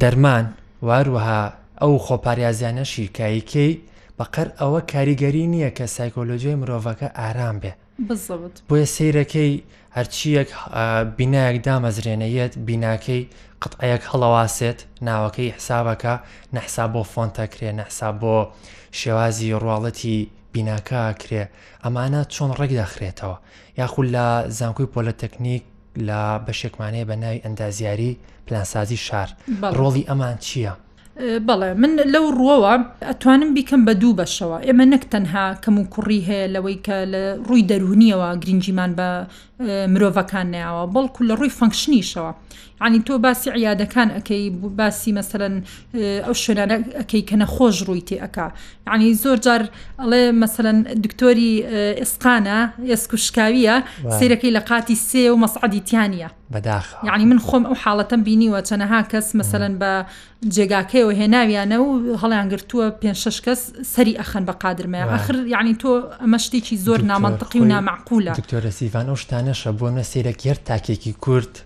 دەرمان 0.00 0.44
واروەها 0.86 1.40
ئەو 1.80 1.92
خۆپاریازیانە 2.06 2.84
شیرکاییکەی 2.92 3.72
بەقەر 4.18 4.48
ئەوە 4.60 4.80
کاریگەری 4.92 5.44
نییە 5.52 5.70
کە 5.76 5.84
سایکۆلۆژیای 5.96 6.60
مرۆڤەکە 6.60 7.08
ئارام 7.18 7.56
بێ 7.62 7.72
بۆیە 8.68 8.86
سیرەکەی 8.94 9.52
هەرچیەک 9.96 10.48
بینایەک 11.18 11.56
دامەزرێنەیەت 11.66 12.52
بیناکەی 12.68 13.22
قەتەیەک 13.62 14.02
هەڵەواسێت 14.10 14.78
ناوەکەی 15.06 15.54
حسابەکە 15.56 16.14
نەحسا 16.54 16.84
بۆ 16.92 17.02
فۆنتەکرێ 17.12 17.70
نەحسا 17.78 18.10
بۆ 18.20 18.36
شێوازی 19.00 19.50
ڕواڵەتی 19.62 20.20
بیناکە 20.54 21.02
کرێ 21.20 21.42
ئەمانە 21.84 22.22
چۆن 22.34 22.50
ڕێکداخرێتەوە 22.60 23.36
یاخود 23.80 24.06
لە 24.16 24.26
زانکۆی 24.58 24.90
پۆلەتەکنیک 24.92 25.64
لە 26.08 26.22
بەشێکمانەیە 26.46 27.08
بە 27.10 27.16
ناوی 27.22 27.42
ئەندازیاری 27.44 28.12
پلانسازی 28.46 28.98
شار 29.06 29.28
ڕۆڵی 29.78 30.04
ئەمان 30.08 30.36
چییە؟ 30.46 30.72
بەڵێ 31.48 31.70
من 31.82 31.92
لەو 32.14 32.24
ڕوەوە 32.38 32.74
ئەتوانم 33.08 33.50
بیکەم 33.56 33.80
بە 33.86 33.92
دوو 34.00 34.16
بەشەوە 34.20 34.58
ئێمە 34.66 34.84
نەک 34.92 35.02
تەنها 35.12 35.46
کەم 35.62 35.74
و 35.78 35.88
کوڕی 35.94 36.20
هەیە 36.28 36.46
لەوەی 36.54 36.78
کە 36.86 36.96
لە 37.12 37.22
ڕووی 37.48 37.66
دەرونیەوە 37.70 38.28
گرنجیمان 38.42 38.92
بە 38.98 39.08
مرۆڤەکان 39.62 40.46
نیاوە 40.54 40.84
بەڵکو 40.94 41.20
لە 41.28 41.34
ڕووی 41.38 41.50
فەنکشنیشەوە 41.58 42.32
عنی 42.80 43.00
تۆ 43.06 43.10
باسی 43.24 43.50
عیادەکان 43.56 44.08
ئەەکەی 44.16 44.42
باسی 44.78 45.12
مەسەرەن 45.16 45.54
ئەو 46.26 46.34
شوێنانە 46.44 46.76
ئەەکەی 47.00 47.22
کە 47.28 47.36
نەخۆش 47.42 47.76
ڕووی 47.86 48.02
تێ 48.08 48.16
ئەک 48.22 48.36
عنی 48.92 49.14
زۆر 49.22 49.38
جار 49.46 49.62
ئەڵێ 50.02 50.22
مەسەرەن 50.42 50.78
دکتۆری 51.04 51.52
ئسقانە 52.02 52.58
ئێسکوشکاویە 52.90 53.76
سیرەکەی 54.18 54.54
لە 54.56 54.60
قاتی 54.68 54.96
سێ 55.08 55.22
و 55.32 55.36
مەسعادی 55.44 55.80
تیانە 55.88 56.30
بەداخ 56.54 56.86
یعنی 57.08 57.24
من 57.30 57.38
خۆم 57.46 57.64
ئەو 57.68 57.76
حاڵەتەم 57.82 58.20
بینیوە 58.26 58.60
چەنەها 58.68 59.00
کەس 59.12 59.26
مەسەرەن 59.40 59.74
بە 59.82 59.92
جێگاکەیەوە 60.54 61.12
هێناویانە 61.20 61.76
و 61.82 61.88
هەڵیان 62.22 62.46
گرتووە 62.52 62.86
پێ 63.00 63.12
شش 63.22 63.38
کەس 63.44 63.60
سەری 63.94 64.14
ئەخەن 64.20 64.44
بە 64.48 64.54
قادرمە 64.62 65.00
آخر 65.18 65.34
یعنی 65.54 65.72
تۆ 65.82 65.90
ئەمە 66.22 66.38
شتێکی 66.46 66.76
زۆر 66.86 67.00
نامەنتقی 67.10 67.60
و 67.60 67.68
نامەعقولە 67.74 68.32
دکتۆرە 68.40 68.70
سیڤان 68.78 69.06
ئەو 69.10 69.16
شتانە 69.22 69.47
ئەوانەشە 69.48 69.72
بۆنە 69.80 70.02
سیرەکێر 70.10 70.56
تاکێکی 70.66 71.12
کورت 71.20 71.64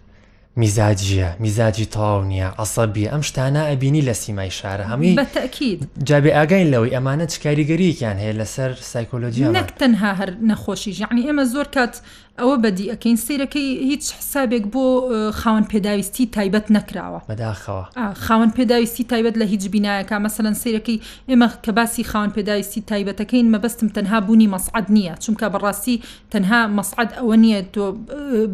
میزاجیە 0.61 1.29
میزاجی 1.45 1.87
تاو 1.93 2.23
نییە 2.31 2.49
ئەسەبی 2.61 3.07
ئەم 3.13 3.23
شتانە 3.29 3.63
ئەبینی 3.71 4.03
لە 4.09 4.13
سیمای 4.23 4.51
شارە 4.59 4.85
هەمووی 4.91 5.17
بەتەکیید 5.21 5.81
جابێ 6.09 6.31
ئاگین 6.39 6.69
لەوەی 6.75 6.95
ئەمانە 6.97 7.27
چکاریگەریکیان 7.33 8.17
هەیە 8.23 8.35
لەسەر 8.41 8.71
سایکۆلۆژی 8.93 9.43
نەک 9.59 9.71
تەنها 9.81 10.11
هەر 10.21 10.31
نەخۆشی 10.51 10.93
ژعنی 10.99 11.23
ئێمە 11.27 11.45
زۆر 11.55 11.67
کات 11.75 11.95
ئەوە 12.41 12.57
بەدی 12.65 12.85
ئەەکەین 12.93 13.17
سیرەکەی 13.27 13.71
هیچ 13.91 14.05
حسابێک 14.19 14.65
بۆ 14.75 14.85
خاون 15.41 15.65
پێداویستی 15.73 16.25
تایبەت 16.37 16.67
نەکراوە 16.77 17.21
بەداخەوە 17.29 17.85
خاون 18.25 18.51
پێداویستی 18.57 19.05
تایبەت 19.13 19.35
لە 19.41 19.45
هیچ 19.53 19.65
بینایەکە 19.75 20.15
مەمثلەن 20.19 20.55
سیرەکەی 20.63 20.99
ئێمە 21.31 21.49
کە 21.65 21.71
باسی 21.79 22.05
خاون 22.11 22.31
پێداویستی 22.37 22.81
تایبەتەکەین 22.91 23.47
مەبەستم 23.55 23.89
تەنها 23.97 24.19
بوونی 24.27 24.49
مەسعد 24.55 24.87
نییە 24.97 25.15
چونکە 25.25 25.47
بەڕاستی 25.55 25.97
تەنها 26.33 26.61
مەسعد 26.79 27.09
ئەوە 27.19 27.37
نییە 27.43 27.61
تۆ 27.75 27.85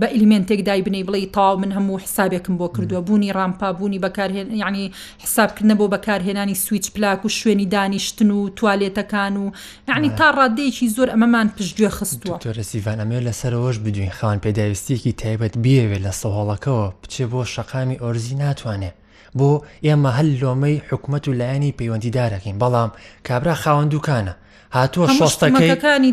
بە 0.01 0.07
ئلیمنتێک 0.17 0.61
دای 0.69 0.83
بنەی 0.87 1.05
بڵی 1.09 1.27
تاو 1.37 1.57
من 1.63 1.71
هەموو 1.77 2.03
حسابێکم 2.05 2.55
بۆ 2.61 2.67
کردووە 2.75 3.01
بوونی 3.07 3.33
ڕامپا 3.39 3.69
بوونی 3.79 3.99
بەکارهێن 4.05 4.47
یعنی 4.63 4.83
حسابکردنە 5.25 5.75
بۆ 5.81 5.87
بەکارهێنانی 5.95 6.55
سویچ 6.65 6.87
پلاک 6.97 7.21
و 7.25 7.29
شوێنی 7.41 7.67
دانیشتن 7.75 8.31
و 8.31 8.41
توالێتەکان 8.59 9.35
و 9.43 9.45
یعنی 9.89 10.09
تا 10.19 10.27
ڕادەیەکی 10.39 10.87
زۆر 10.97 11.09
ئەمەمان 11.15 11.49
پشتگوێ 11.57 11.91
خستووە 11.99 12.37
رسیڤان 12.61 12.99
ئەمێ 13.03 13.21
لەسەرەوە 13.29 13.68
درۆژ 13.69 13.79
بدوین 13.89 14.11
خان 14.19 14.39
پێداویستێکی 14.45 15.13
تایبەت 15.23 15.55
بیاوێت 15.65 16.01
لە 16.07 16.13
سەهۆڵەکەەوە 16.21 16.87
بچێ 17.03 17.25
بۆ 17.31 17.41
شەقامی 17.55 18.01
ئۆرزی 18.03 18.37
ناتوانێت 18.43 18.97
بۆ 19.37 19.63
ئێمە 19.85 20.11
هەل 20.19 20.29
لۆمەی 20.41 20.83
حکوومەت 20.91 21.29
و 21.29 21.37
لایەنی 21.41 21.75
پەیوەندیدارەکەین 21.79 22.59
بەڵام 22.63 22.91
کابرا 23.29 23.55
خاوەند 23.55 23.91
دوکانە 23.95 24.33
هاتووە 24.77 25.07
شۆستەکەیەکانی 25.21 26.11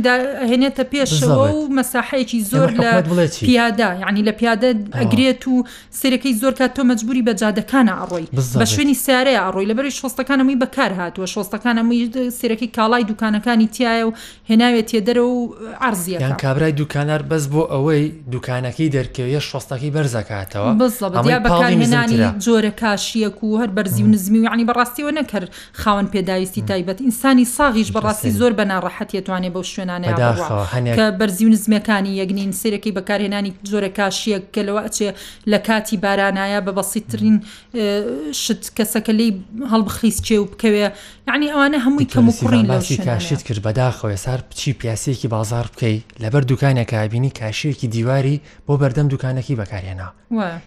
هێنێتە 0.51 0.83
پێشەوە 0.91 1.47
و 1.55 1.69
مەساحەیەکی 1.77 2.39
زۆر 2.51 2.69
لە 2.83 2.91
پیادا 3.47 3.89
یعنی 4.03 4.21
لە 4.27 4.31
پیادە 4.39 4.69
ئەگرێت 4.99 5.43
و 5.47 5.63
سەرەکەی 6.01 6.33
زۆر 6.41 6.53
کا 6.59 6.67
تۆ 6.75 6.79
مەجبوری 6.89 7.23
بە 7.27 7.31
جادەکانە 7.39 7.93
ئەڕۆی 7.99 8.27
بە 8.59 8.65
شوێنی 8.73 8.95
سیارەیە 9.05 9.41
ئەڕۆی 9.45 9.67
لەبەری 9.71 9.91
شۆستەکانەمەی 9.99 10.57
بەکار 10.63 10.91
هاتووە 10.99 11.27
شۆستەکانەمەی 11.35 12.03
سەرەکەی 12.39 12.69
کاڵای 12.77 13.03
دوکانەکانی 13.11 13.67
تایە 13.77 14.03
و 14.07 14.11
هێناوێت 14.49 14.85
تێدەرە 14.91 15.21
و 15.35 15.53
ئارزیەکان 15.81 16.33
کابرای 16.43 16.71
دوکانار 16.81 17.21
بەس 17.31 17.45
بۆ 17.53 17.61
ئەوەی 17.73 18.03
دوکانەکەی 18.33 18.89
دەرکەوێت 18.95 19.43
شۆستەکەی 19.49 19.91
بەرزەکاتەوە 19.95 20.69
بەکارهێنانی 21.45 22.27
جۆرە 22.45 22.71
کاش 22.81 23.03
حاشیەک 23.05 23.37
و 23.43 23.49
هەر 23.59 23.69
بەرزی 23.77 24.03
و 24.03 24.07
نزمی 24.07 24.39
و 24.47 24.53
ینی 24.53 24.65
بەڕاستیەوە 24.69 25.11
نەکرد 25.19 25.49
خاون 25.81 26.07
پێداویستی 26.13 26.61
تایبەت 26.69 26.99
ئینسانی 27.01 27.45
ساغیش 27.57 27.89
بەڕاستی 27.95 28.31
زۆر 28.39 28.51
بەناڕەحەت 28.59 29.09
توانێت 29.25 29.51
بەو 29.55 29.63
شوێنانە 29.73 30.07
کە 30.97 31.05
بەرزی 31.19 31.45
و 31.45 31.49
نزمەکانی 31.55 32.11
یەکنین 32.21 32.51
سیرەکەی 32.61 32.95
بەکارهێنانی 32.97 33.51
زۆرە 33.71 33.89
کاشیەک 33.97 34.43
کە 34.55 34.61
لەوە 34.67 34.81
ئەچێ 34.85 35.09
لە 35.51 35.57
کاتی 35.67 35.97
بارانایە 36.05 36.59
بە 36.65 36.71
بەسیترین 36.77 37.35
شت 38.43 38.63
کەسەکە 38.77 39.13
لی 39.19 39.29
هەڵبخیس 39.71 40.17
چێ 40.27 40.35
و 40.41 40.45
بکەوێ 40.51 40.87
یعنی 41.27 41.47
ئەوانە 41.49 41.75
هەمووی 41.85 42.07
کەموکڕین 42.13 42.67
باسی 42.67 42.97
کاشت 42.97 43.41
کرد 43.43 43.59
بەداخەوە 43.65 44.15
سار 44.15 44.39
بچی 44.49 44.73
پیاسەیەکی 44.81 45.25
بازار 45.27 45.65
بکەی 45.73 46.03
لەبەر 46.23 46.43
دوکانێکە 46.51 46.93
بینی 46.93 47.31
کاشەیەکی 47.39 47.85
دیواری 47.87 48.41
بۆ 48.69 48.73
بەردەم 48.81 49.07
دوکانەکەی 49.13 49.55
بەکارێنا 49.61 50.09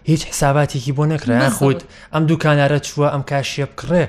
هیچ 0.03 0.21
حساباتێکی 0.25 0.91
بۆ 0.95 1.03
نەکرایان 1.11 1.49
خۆت 1.57 1.81
ئەم 2.13 2.23
دوکانارە 2.31 2.79
چووە 2.87 3.07
ئم 3.15 3.23
کاشیە 3.31 3.65
بکڕێ 3.71 4.05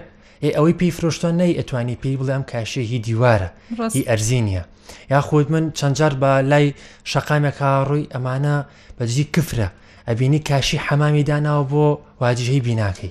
ئەوەی 0.57 0.75
پێی 0.79 0.91
فرۆشتۆن 0.97 1.35
نەی 1.41 1.57
ئەتوانی 1.59 1.97
پێی 2.03 2.19
بڵێم 2.21 2.43
کاشێکی 2.53 2.99
دیوارە 3.07 3.49
هی 3.95 4.03
ئەرزینیە 4.11 4.65
یاخود 5.11 5.47
من 5.53 5.65
چەندجار 5.79 6.13
بە 6.23 6.31
لای 6.51 6.67
شەقامێکە 7.13 7.71
ڕووی 7.89 8.11
ئەمانە 8.15 8.57
بەجی 8.99 9.25
کفرە 9.37 9.69
ئەبینی 10.09 10.39
کاشی 10.49 10.79
حەمامی 10.87 11.25
داناوە 11.31 11.69
بۆ 11.73 11.87
واجهی 12.21 12.61
بیناکەی 12.61 13.11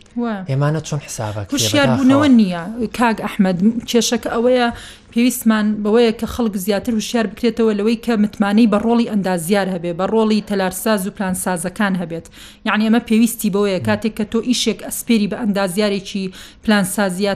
ئێمانە 0.49 0.81
چۆن 0.87 0.99
حسابەکە 1.07 1.57
شاربوونەوە 1.71 2.27
نییە 2.39 2.63
کاگ 2.99 3.17
ئەحمد 3.25 3.57
کێشەکە 3.89 4.29
ئەوەیە 4.35 4.67
پێویستمان 5.13 5.65
بەوەیە 5.83 6.11
کە 6.19 6.27
خەڵک 6.33 6.55
زیاتر 6.65 6.93
وشار 6.95 7.25
بکرێتەوە 7.31 7.73
لەوەی 7.79 7.97
کە 8.05 8.11
متمانەی 8.23 8.67
بە 8.73 8.77
ڕۆڵی 8.85 9.07
ئەندازیار 9.11 9.67
هەبێ 9.75 9.91
بە 9.99 10.05
ڕۆڵی 10.13 10.41
تەلارساز 10.49 11.01
و 11.07 11.11
پلانسازەکان 11.17 11.93
هەبێت 12.01 12.25
یعنی 12.67 12.83
ئەمە 12.87 13.01
پێویستی 13.09 13.49
بەوەیە 13.53 13.79
کاتێک 13.87 14.13
کە 14.19 14.25
تۆ 14.31 14.39
ئیشێک 14.49 14.79
ئەسپێری 14.87 15.27
بە 15.31 15.37
ئەندازیارێکی 15.41 16.23
پلانسازیا 16.63 17.33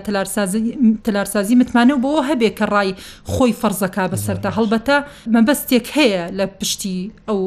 تەلارسازی 1.06 1.56
متمانە 1.62 1.94
و 1.96 2.02
بۆەوە 2.04 2.24
هەبێ 2.32 2.50
کە 2.60 2.66
ڕای 2.74 2.90
خۆی 3.34 3.54
فەرزەکە 3.62 4.06
بەسەردا 4.12 4.50
هەڵبەتە 4.58 4.98
مەبەستێک 5.36 5.86
هەیە 5.98 6.24
لە 6.38 6.46
پشتی 6.60 7.12
ئەو 7.28 7.40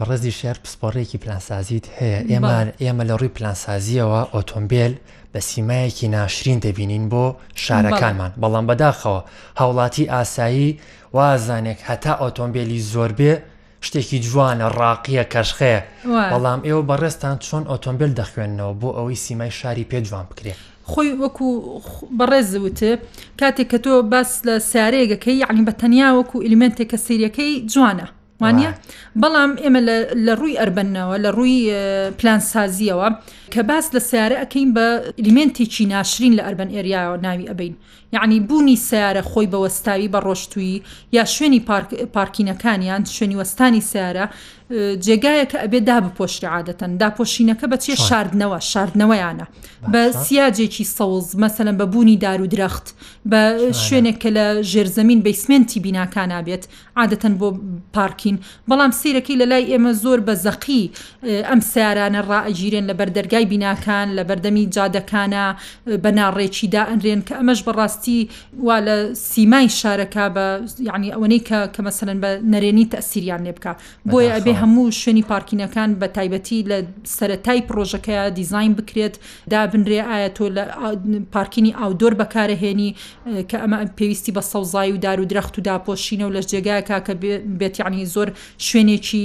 بەڕێزی 0.00 0.32
شار 0.40 0.56
پسپۆڕێکی 0.64 1.16
پلانسازیت 1.24 1.86
هەیە 1.98 2.20
ئێمە 2.30 2.52
ئێمە 2.86 3.04
لە 3.08 3.14
ڕووی 3.20 3.30
پلانسازیەوە 3.36 4.20
ئۆتۆمبیل 4.34 4.92
بە 5.32 5.40
سیمایەکی 5.50 6.08
ناشرین 6.16 6.58
دەبینین 6.66 7.04
بۆ 7.12 7.24
شارەکانمان 7.64 8.32
بەڵام 8.42 8.64
بەداخەوە 8.70 9.20
هاوڵاتی 9.60 10.10
ئاسایی 10.14 10.68
وازانێک 11.16 11.80
هەتا 11.88 12.12
ئۆتۆمبیلی 12.22 12.78
زۆربێ 12.92 13.34
شتێکی 13.86 14.18
جوانە 14.28 14.66
ڕاقیە 14.78 15.24
کەشخەیە 15.34 15.80
بەڵام 16.32 16.60
ئێوە 16.66 16.82
بەڕێستان 16.90 17.36
چۆن 17.46 17.64
ئۆتۆمبیل 17.70 18.10
دەخوێنەوە 18.20 18.72
بۆ 18.80 18.88
ئەوەی 18.96 19.18
سیمای 19.24 19.52
شاری 19.58 19.86
پێ 19.90 19.98
جوان 20.08 20.24
بکرێت 20.30 20.58
خۆی 20.90 21.08
وەکو 21.22 21.48
بەڕێزوتە 22.18 22.92
کاتێک 23.40 23.66
کە 23.72 23.78
تۆ 23.84 23.92
بەس 24.12 24.30
لە 24.46 24.54
سارێگەکەی 24.72 25.36
یعنی 25.42 25.62
بە 25.68 25.72
تەنیا 25.80 26.08
وەکو 26.18 26.36
ئلیمنتێک 26.46 26.88
کە 26.92 26.98
سریەکەی 27.06 27.52
جوانە 27.72 28.08
وانە 28.42 28.68
بەڵام 29.22 29.52
ئێمە 29.62 29.80
لە 30.26 30.32
ڕووی 30.40 30.58
ئەربەنەوە 30.60 31.16
لە 31.24 31.30
ڕووی 31.36 31.56
پلانسازیەوە 32.20 33.08
کە 33.54 33.62
باس 33.68 33.86
لە 33.94 34.00
سیارە 34.08 34.36
ئەەکەین 34.40 34.68
بە 34.76 34.86
ئلیمنتێکی 35.20 35.84
ناشرین 35.94 36.34
لە 36.38 36.42
ئەربەن 36.46 36.70
ئێریاەوە 36.76 37.16
ناوی 37.26 37.48
ئەبین 37.50 37.74
یعنی 38.14 38.38
بوونی 38.48 38.76
سیارە 38.88 39.22
خۆی 39.30 39.48
بە 39.52 39.58
وەستاوی 39.64 40.08
بە 40.14 40.18
ڕۆشتووی 40.26 40.82
یا 41.16 41.24
شوێنی 41.34 41.62
پارکینەکانیان 42.16 43.02
شوێنی 43.16 43.36
وەستانی 43.40 43.82
سیارە 43.90 44.24
جێگایە 45.04 45.44
کە 45.50 45.58
ئەبێ 45.64 45.80
دا 45.88 46.00
بپۆشتی 46.04 46.46
عادەتەن 46.54 46.90
داپۆشینەکە 47.00 47.66
بە 47.72 47.76
چێ 47.84 47.94
شاردنەوە 48.08 48.58
شاردنەوەیانە 48.72 49.46
بە 49.92 50.00
سیاجێکی 50.24 50.84
سەوز 50.96 51.26
مەسەلەن 51.42 51.76
بە 51.80 51.84
بوونی 51.92 52.16
دار 52.16 52.40
و 52.42 52.46
درەخت 52.54 52.86
بە 53.30 53.40
شوێنێک 53.86 54.16
کە 54.22 54.28
لە 54.36 54.44
ژێرزەمین 54.70 55.20
بەیسمێنتی 55.26 55.78
بیناکان 55.84 56.28
نابێت 56.32 56.64
عادەتەن 57.00 57.34
بۆ 57.40 57.48
پارکین 57.94 58.36
بەڵام 58.70 58.92
سیرەکەی 59.00 59.36
لە 59.42 59.46
لای 59.50 59.64
ئێمە 59.72 59.92
زۆر 60.02 60.18
بە 60.26 60.34
زەقی 60.44 60.82
ئەم 61.48 61.60
سیارانە 61.72 62.20
ڕائگیرێن 62.30 62.84
لە 62.90 62.94
بەردەرگای 62.98 63.44
بیناکان 63.52 64.08
لە 64.18 64.22
بەردەمی 64.28 64.64
جادەکانە 64.74 65.44
بە 66.04 66.10
ناڕێکی 66.18 66.66
دا 66.74 66.82
ئەنرێن 66.90 67.20
کە 67.28 67.34
ئەمەش 67.40 67.60
بەڕاستی 67.66 68.20
وا 68.66 68.78
لە 68.86 68.96
سیمای 69.28 69.66
شارەکە 69.80 70.24
بە 70.34 70.44
یعنی 70.88 71.08
ئەوەی 71.14 71.40
کە 71.48 71.58
کە 71.74 71.80
مەسەن 71.86 72.08
بە 72.22 72.28
نەرێنی 72.52 72.86
تەسیریان 72.92 73.40
لێ 73.46 73.52
بکە 73.56 73.72
بۆیە 74.12 74.32
ئەبێ 74.36 74.55
هەموو 74.60 74.92
شوێنی 75.00 75.24
پارکینەکان 75.32 75.90
بە 76.00 76.06
تایبەتی 76.16 76.60
لە 76.70 76.78
سەتای 77.18 77.60
پرۆژەکەی 77.68 78.30
دیزین 78.38 78.72
بکرێت 78.78 79.14
دابنرێ 79.52 80.00
ئایا 80.10 80.28
تۆ 80.36 80.46
لە 80.56 80.62
پارکینی 81.34 81.72
ئاودۆر 81.80 82.12
بەکارەهێنی 82.20 82.90
کە 83.50 83.56
ئەمە 83.62 83.78
پێویستی 83.98 84.32
بە 84.36 84.42
سەوزای 84.50 84.90
و 84.92 84.96
دار 85.04 85.18
و 85.20 85.28
درەخت 85.30 85.54
و 85.58 85.64
داپۆشینەوە 85.68 86.32
لە 86.36 86.40
جێگایە 86.50 86.82
کاکە 86.88 87.14
بێتیانی 87.60 88.04
زۆر 88.14 88.28
شوێنێکی 88.68 89.22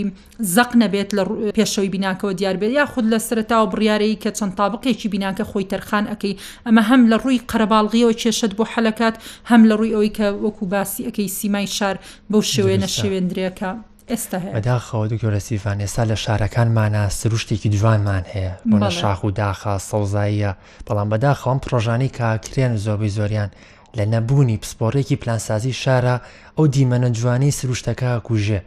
زەق 0.56 0.72
نەبێت 0.82 1.10
لە 1.18 1.24
پێشەوەی 1.58 1.92
بیناکەوە 1.94 2.32
دیاربێت 2.40 2.72
یا 2.80 2.86
خود 2.92 3.06
لە 3.14 3.20
سەرتاوە 3.30 3.68
بڕیارەی 3.74 4.20
کە 4.24 4.30
چەند 4.38 4.54
تابقێکی 4.60 5.08
بیناکە 5.14 5.44
خۆی 5.52 5.68
تەرخان 5.72 6.06
ئەەکەی 6.12 6.36
ئەمە 6.68 6.84
هەم 6.90 7.02
لە 7.12 7.18
ڕووی 7.24 7.44
قەرباڵغیەوە 7.52 8.14
کێشت 8.22 8.52
بۆ 8.58 8.64
حەلکات 8.74 9.16
هەم 9.50 9.62
لە 9.70 9.74
ڕووی 9.80 9.94
ئەوەی 9.96 10.12
کە 10.18 10.28
وەکو 10.46 10.64
باسی 10.74 11.06
ئەەکەی 11.08 11.30
سیمای 11.38 11.68
شار 11.78 11.96
بەو 12.32 12.42
شوێنە 12.54 12.88
شوێندرێکە 12.98 13.72
ئێستا 14.14 14.38
بەداخەوە 14.58 15.06
دو 15.12 15.16
گەۆرە 15.22 15.40
سیفان 15.48 15.78
ئێستا 15.84 16.04
لە 16.12 16.16
شارەکانمانە 16.24 17.04
سروشتێکی 17.20 17.70
جوانمان 17.78 18.24
هەیە 18.34 18.54
بۆنە 18.70 18.90
شاخ 19.00 19.20
و 19.24 19.32
داخە 19.42 19.74
سەوزاییە 19.90 20.52
بەڵام 20.88 21.08
بەداخەوەم 21.14 21.58
پرۆژانی 21.66 22.10
کاکرێن 22.18 22.74
زۆبی 22.86 23.14
زۆریان 23.18 23.50
لە 23.98 24.04
نەبوونی 24.14 24.60
پسپۆڕێکی 24.62 25.16
پلانسازی 25.22 25.74
شارە 25.84 26.16
ئەو 26.58 26.66
دیمەنە 26.76 27.10
جوانی 27.20 27.52
سروشتەکە 27.60 28.12
کوژێ 28.28 28.60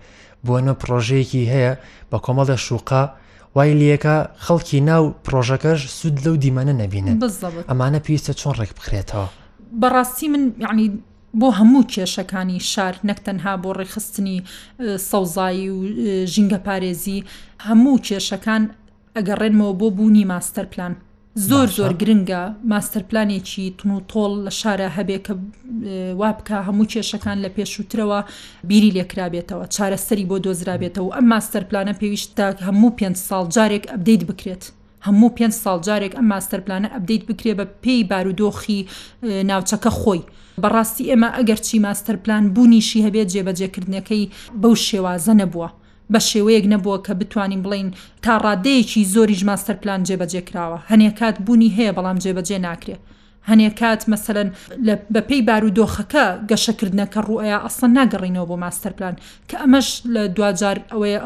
بۆنە 0.46 0.74
پرۆژەیەکی 0.82 1.48
هەیە 1.52 1.72
بە 2.10 2.18
کۆمەڵە 2.24 2.56
شوقا 2.66 3.02
وای 3.54 3.72
لیەکە 3.80 4.16
خەڵکی 4.44 4.78
ناو 4.90 5.04
پرۆژەکەش 5.26 5.80
سود 5.98 6.16
لەو 6.24 6.36
دیمەنە 6.44 6.74
نەبینن 6.82 7.16
ئەمانە 7.70 8.00
پێویستە 8.06 8.32
چۆن 8.40 8.54
ڕێک 8.58 8.72
بخرێتەوە 8.78 9.26
بەڕاستی 9.82 10.26
من 10.32 10.42
یعنی 10.66 10.86
بۆ 11.40 11.46
هەموو 11.58 11.82
کێشەکانی 11.94 12.58
شار 12.72 12.94
نەکتەنها 13.08 13.52
بۆ 13.64 13.70
ڕێخستنی 13.78 14.38
سەوزایی 15.10 15.68
و 15.76 15.78
ژینگە 16.32 16.58
پارێزی 16.66 17.24
هەموو 17.68 18.02
کێشەکان 18.08 18.62
ئەگەڕێنمەوە 19.16 19.72
بۆ 19.80 19.86
بوونی 19.96 20.28
ماستەر 20.32 20.66
پلان 20.72 20.94
زۆر 21.48 21.68
زۆر 21.78 21.92
گرنگە 22.00 22.42
ماستەرپلانێکی 22.72 23.66
تون 23.78 23.90
و 23.96 24.00
تۆڵ 24.10 24.32
لە 24.46 24.52
شارە 24.60 24.88
هەبێ 24.96 25.18
کە 25.26 25.34
وا 26.20 26.30
بکە 26.38 26.58
هەموو 26.68 26.90
کێشەکان 26.92 27.36
لە 27.44 27.50
پێشووترەوە 27.56 28.18
بیری 28.68 28.94
لێکرابێتەوە 28.96 29.64
چارەسەری 29.74 30.28
بۆ 30.30 30.36
دۆزرابێتەوە 30.46 31.10
ئەم 31.16 31.26
ماستەرپلانە 31.32 31.92
پێویستە 32.00 32.46
هەموو 32.68 32.94
پێ 32.98 33.06
ساڵ 33.28 33.44
جارێک 33.56 33.84
ئەبدەیت 33.92 34.22
بکرێت. 34.30 34.64
هەموو 35.06 35.34
پێ 35.36 35.46
ساڵ 35.62 35.78
جارێک 35.86 36.12
ئەم 36.18 36.26
ماستەرپلانە 36.32 36.88
ئەبدەیت 36.94 37.22
بکرێ 37.30 37.52
بە 37.58 37.64
پێی 37.84 38.02
بارودۆخی 38.10 38.80
ناوچەکە 39.48 39.92
خۆی 40.00 40.20
بەڕاستی 40.62 41.04
ئێمە 41.10 41.28
ئەگەر 41.36 41.60
چی 41.66 41.82
ماستەر 41.86 42.16
پلان 42.24 42.44
بوونیشی 42.54 43.04
هەبێت 43.06 43.28
جێبەجێکردنەکەی 43.34 44.30
بەو 44.62 44.74
شێوازە 44.86 45.34
نەبووە. 45.40 45.68
بە 46.12 46.20
شێوەیەک 46.28 46.64
نەبووە 46.74 46.98
کە 47.06 47.12
بتوانین 47.20 47.62
بڵین 47.64 47.88
تا 48.24 48.32
ڕادەیەکی 48.44 49.08
زۆریش 49.14 49.42
ماستەر 49.50 49.76
پلان 49.82 50.00
جێبەجێکراوە 50.08 50.78
هەنێکات 50.90 51.36
بوونی 51.44 51.74
هەیە 51.76 51.92
بەڵام 51.96 52.18
جێبەجێ 52.24 52.58
ناکرێت 52.66 53.02
هەنێ 53.50 53.68
کات 53.80 54.02
مەسەن 54.12 54.48
بە 55.14 55.20
پێی 55.28 55.42
بارودۆخەکە 55.48 56.26
گەشەکردنەکە 56.50 57.20
ڕوئەیە 57.28 57.58
ئەسڵ 57.64 57.90
ناگەڕینەوە 57.98 58.46
بۆ 58.50 58.56
ماستەرپلان 58.64 59.14
کە 59.48 59.56
ئەمەش 59.62 59.88
لە 60.14 60.22
دوجار 60.36 60.76
ئەوەیە 60.92 61.18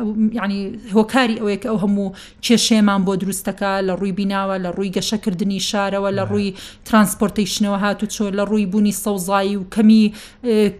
ینی 0.42 0.62
هۆکاری 0.96 1.36
ئەوەیە 1.40 1.58
کە 1.62 1.68
ئەو 1.70 1.78
هەموو 1.84 2.14
کێشێمان 2.44 3.00
بۆ 3.06 3.12
دروستەکە 3.22 3.70
لە 3.86 3.92
ڕووی 4.00 4.14
بیناوە 4.18 4.56
لە 4.64 4.70
ڕووی 4.76 4.90
گەشەکردنی 4.96 5.60
شارەوە 5.70 6.10
لە 6.18 6.24
ڕووی 6.30 6.48
ترانسپۆرتیشنەوە 6.88 7.78
هاتو 7.84 8.04
چۆ 8.14 8.24
لە 8.38 8.44
ڕووی 8.50 8.66
بوونی 8.72 8.96
سەوزایی 9.04 9.56
و 9.60 9.64
کەمی 9.74 10.02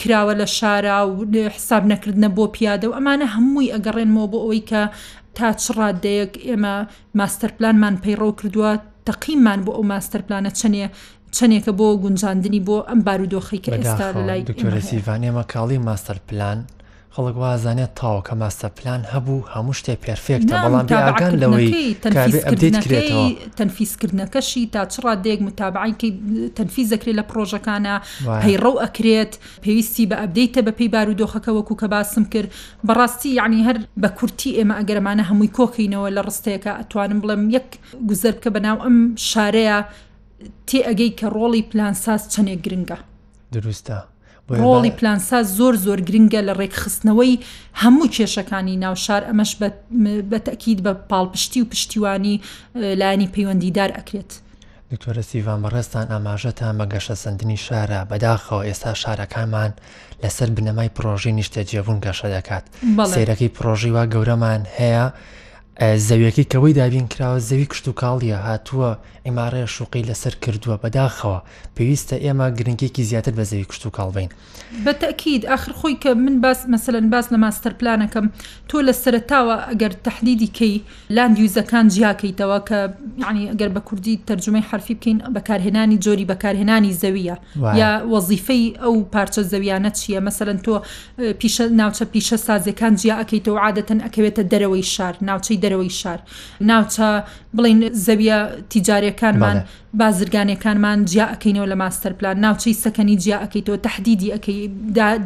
کراوە 0.00 0.34
لە 0.40 0.46
شارە 0.58 0.96
و 1.08 1.12
حساب 1.56 1.82
نەکردنە 1.92 2.28
بۆ 2.36 2.44
پیادە 2.54 2.86
و 2.88 2.96
ئەمانە 2.98 3.26
هەمووی 3.34 3.72
ئەگەڕێنمەوە 3.74 4.26
بۆ 4.32 4.38
ئەوەی 4.44 4.62
کە 4.70 4.82
تا 5.36 5.48
چ 5.62 5.64
ڕادەیەک 5.78 6.32
ئێمە 6.46 6.74
ماستەرپلانمان 7.18 7.94
پەیڕۆ 8.04 8.30
کردووە 8.40 8.72
تەقیمان 9.08 9.60
بۆ 9.66 9.70
ئەو 9.76 9.84
ماستەر 9.92 10.20
پلانە 10.26 10.50
چنێ 10.60 10.84
چەندێکە 11.36 11.72
بۆ 11.78 11.86
گونجاندنی 12.04 12.60
بۆ 12.66 12.76
ئەم 12.88 13.00
بارودۆخی 13.06 13.60
کە 13.64 13.70
ئێستا 13.78 14.06
لای 14.28 14.42
دکتۆرەسیڤانێمە 14.50 15.44
کاڵی 15.52 15.78
ماستەر 15.86 16.18
پلان. 16.28 16.60
خەڵک 17.16 17.36
وازانێت 17.44 17.92
تاو 18.00 18.18
کە 18.28 18.34
ماستە 18.42 18.68
پلان 18.78 19.00
هەبوو 19.12 19.46
هەموو 19.54 19.78
شتێ 19.80 19.94
پێرفێکتە 20.04 20.54
بەڵام 20.64 20.86
بیاگان 20.92 21.32
لەوەی 21.42 21.96
تەنفیسکردنەکەشی 23.58 24.62
تا 24.74 24.80
چڕا 24.92 25.12
دێک 25.24 25.40
متابعینکەی 25.48 26.10
تەنفیز 26.56 26.88
دەکرێت 26.94 27.16
لە 27.20 27.24
پرۆژەکانە 27.30 27.94
هەیڕە 28.46 28.72
ئەکرێت 28.82 29.32
پێویستی 29.64 30.04
بە 30.10 30.16
ئەبدەیتە 30.22 30.60
بە 30.66 30.72
پێی 30.78 30.88
بارودۆخەکە 30.94 31.50
وەکو 31.56 31.74
کە 31.80 31.86
باسم 31.92 32.24
کرد 32.32 32.50
بەڕاستی 32.88 33.28
یعنی 33.40 33.58
هەر 33.68 33.76
بە 34.02 34.08
کورتی 34.18 34.56
ئێمە 34.58 34.74
ئەگەرمانە 34.80 35.24
هەمووی 35.30 35.54
کۆکەینەوە 35.58 36.08
لە 36.16 36.20
ڕستەیەەکە 36.28 36.72
ئەتوانم 36.78 37.18
بڵم 37.22 37.42
یەک 37.56 37.66
گوزەر 38.08 38.34
کە 38.42 38.48
بەناو 38.54 38.76
ئەم 38.84 38.96
شارەیە 39.30 39.78
تێ 40.68 40.78
ئەگەی 40.88 41.10
کە 41.18 41.26
ڕۆڵی 41.36 41.62
پلانساز 41.70 42.22
چەندێک 42.32 42.60
گرنگە 42.66 42.98
دروستە 43.54 43.98
ڕۆڵی 44.62 44.92
پلانسا 44.98 45.38
زۆر 45.56 45.74
زۆر 45.84 46.00
گرنگە 46.08 46.40
لە 46.48 46.52
ڕێکخستنەوەی 46.60 47.34
هەموو 47.82 48.12
کێشەکانی 48.14 48.76
ناوشار 48.84 49.22
ئەمەش 49.28 49.52
بە 50.30 50.38
تەکید 50.46 50.78
بە 50.84 50.92
پاڵپشتی 51.10 51.60
و 51.62 51.68
پشتیوانی 51.72 52.36
لایانی 53.00 53.32
پەیوەندیدار 53.34 53.90
ئەکرێت. 53.96 54.30
دکتۆرە 54.92 55.22
سیڤان 55.30 55.58
بەڕێستان 55.64 56.04
ئاماژەتان 56.12 56.74
بە 56.80 56.86
گەشە 56.92 57.14
سندنی 57.22 57.56
شارە 57.66 58.00
بەداخەوە 58.10 58.62
ئێستا 58.68 58.92
شارەکانمان 59.02 59.72
لەسەر 60.22 60.50
بنەمای 60.56 60.90
پرۆژی 60.96 61.32
نیشتە 61.38 61.60
جێبوون 61.70 61.98
گەشە 62.06 62.26
دەکات 62.36 62.64
سیرەکەی 63.14 63.54
پرۆژی 63.56 63.90
وا 63.96 64.04
گەورەمان 64.12 64.62
هەیە 64.78 65.06
زەویەکەی 65.80 66.44
کەوەی 66.54 66.72
دابین 66.74 67.06
کراوە 67.08 67.38
زەوی 67.40 67.66
کشت 67.70 67.88
و 67.88 67.92
کاڵیە 67.92 68.38
هاتووە 68.46 68.96
ئیمارەیە 69.26 69.66
شوقی 69.68 70.02
لەسەر 70.08 70.34
کردووە 70.42 70.76
بەداخەوە 70.82 71.38
پێویستە 71.76 72.14
ئێمە 72.24 72.46
گرنگێکی 72.58 73.02
زیاتر 73.02 73.32
بە 73.32 73.44
زەوی 73.50 73.64
کشت 73.64 73.86
و 73.86 73.90
کاڵبین 73.90 74.28
بەتەکیید 74.86 75.46
آخر 75.48 75.72
خۆی 75.72 75.96
کە 76.04 76.08
من 76.16 76.40
باس 76.40 76.64
مەمثلەن 76.66 77.06
باس 77.12 77.26
لە 77.32 77.36
ماستەر 77.44 77.72
پلانەکەم 77.80 78.26
تۆ 78.68 78.76
لە 78.88 78.92
سەرتاوە 78.92 79.56
ئەگەر 79.70 79.92
تحلیدی 80.04 80.48
کەی 80.58 80.80
لاندیوزەکان 81.10 81.86
جیاکەیتەوە 81.94 82.58
کە 82.68 82.78
یعنی 83.24 83.42
ئەگەر 83.52 83.70
بە 83.76 83.80
کوردی 83.88 84.20
تەرجمەی 84.26 84.62
حرفی 84.70 84.94
بکەین 85.00 85.18
بەکارهێنانی 85.36 85.98
جۆری 86.04 86.24
بەکارهێنانی 86.32 86.92
زەویە 87.02 87.36
یا 87.80 87.90
وەزیفەی 88.14 88.74
ئەو 88.82 88.94
پارچە 89.14 89.42
زەویانە 89.52 89.90
چییە 90.00 90.20
مەمثلەن 90.20 90.58
تۆ 90.64 90.74
پیشە 91.40 91.64
ناوچە 91.80 92.04
پیشە 92.14 92.36
سازەکان 92.46 92.94
جیاکەیتەوە 93.02 93.58
عادەتەن 93.66 93.98
ئەکەوێتە 94.06 94.42
دەرەوەی 94.52 94.82
شار 94.94 95.14
ناوچەی 95.30 95.58
دە 95.62 95.67
دەرەوەی 95.68 95.90
شار 96.00 96.18
ناوچە 96.70 97.08
بڵین 97.56 97.80
زەویە 98.06 98.38
تیجارەکانمان 98.72 99.56
بازرگانەکانمان 100.00 100.98
جیاکەینەوە 101.10 101.68
لە 101.72 101.76
ماستەر 101.82 102.12
پلان 102.18 102.36
ناوچەی 102.44 102.76
سەکەنی 102.84 103.16
جیاکەیتەوە 103.24 103.78
تهدیدی 103.86 104.32
ئەەکەی 104.34 104.60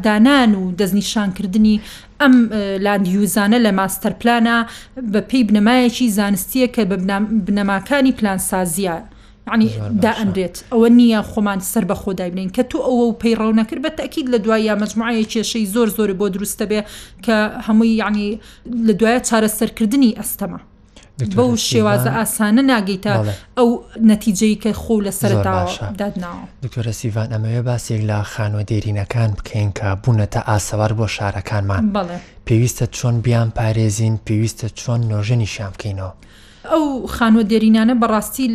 دانان 0.05 0.51
و 0.59 0.63
دەستنیشانکردنی 0.79 1.75
ئەم 2.21 2.33
لاندیوزانە 2.85 3.57
لە 3.65 3.71
ماستەر 3.79 4.13
پلانە 4.21 4.57
بە 5.13 5.21
پێی 5.29 5.43
بنەمایەکی 5.49 6.05
زانستیە 6.19 6.67
کە 6.75 6.81
بە 6.89 6.97
بنەماکانی 7.47 8.11
پلانسازیە 8.19 8.95
عنی 9.47 9.69
دا 10.01 10.11
ئەمرێت 10.13 10.55
ئەوە 10.71 10.89
نییە 10.97 11.21
خۆمان 11.33 11.59
سەر 11.61 11.83
بە 11.89 11.95
خۆدای 11.95 12.29
بنین 12.33 12.49
کە 12.49 12.63
تو 12.69 12.77
ئەوە 12.77 13.05
و 13.07 13.15
پەیڕەو 13.23 13.51
نەکرد 13.59 13.81
بە 13.87 13.95
تاکیید 13.97 14.27
لە 14.35 14.39
دوای 14.39 14.63
یا 14.63 14.75
مجموعایە 14.75 15.25
کێشەی 15.33 15.65
زۆر 15.73 15.89
زۆر 15.97 16.11
بۆ 16.19 16.27
دروستە 16.35 16.65
بێ 16.71 16.81
کە 17.25 17.35
هەمووی 17.67 17.95
یعنی 18.01 18.39
لە 18.87 18.91
دوایە 18.99 19.19
چارەسەرکردنی 19.27 20.15
ئەستەمە. 20.19 20.59
بە 21.23 21.37
و 21.39 21.55
شێوازە 21.57 22.07
ئاسانە 22.17 22.61
ناگەیتە 22.71 23.13
ئەو 23.57 23.69
نەتیجەی 24.11 24.55
کە 24.63 24.71
خۆ 24.81 24.95
لە 25.05 25.11
سەردادناوە 25.21 26.45
دکتۆرە 26.65 26.91
سیڤان 26.99 27.29
ئەمەوێ 27.35 27.61
باسێک 27.67 28.01
لە 28.09 28.17
خانوە 28.33 28.63
دێرینەکان 28.69 29.31
بکەین 29.37 29.71
کە 29.79 29.87
بوونەتە 30.03 30.41
ئاسەوار 30.49 30.91
بۆ 30.99 31.07
شارەکانمان 31.15 31.83
پێویستە 32.47 32.85
چۆن 32.97 33.15
بیان 33.25 33.49
پارێزین 33.57 34.15
پێویستە 34.27 34.67
چۆن 34.79 34.99
نۆژەنیشان 35.11 35.71
بکەینەوە. 35.75 36.11
ئەو 36.71 36.83
خانوە 37.15 37.43
دێرینانە 37.51 37.95
بەڕاستی 38.03 38.47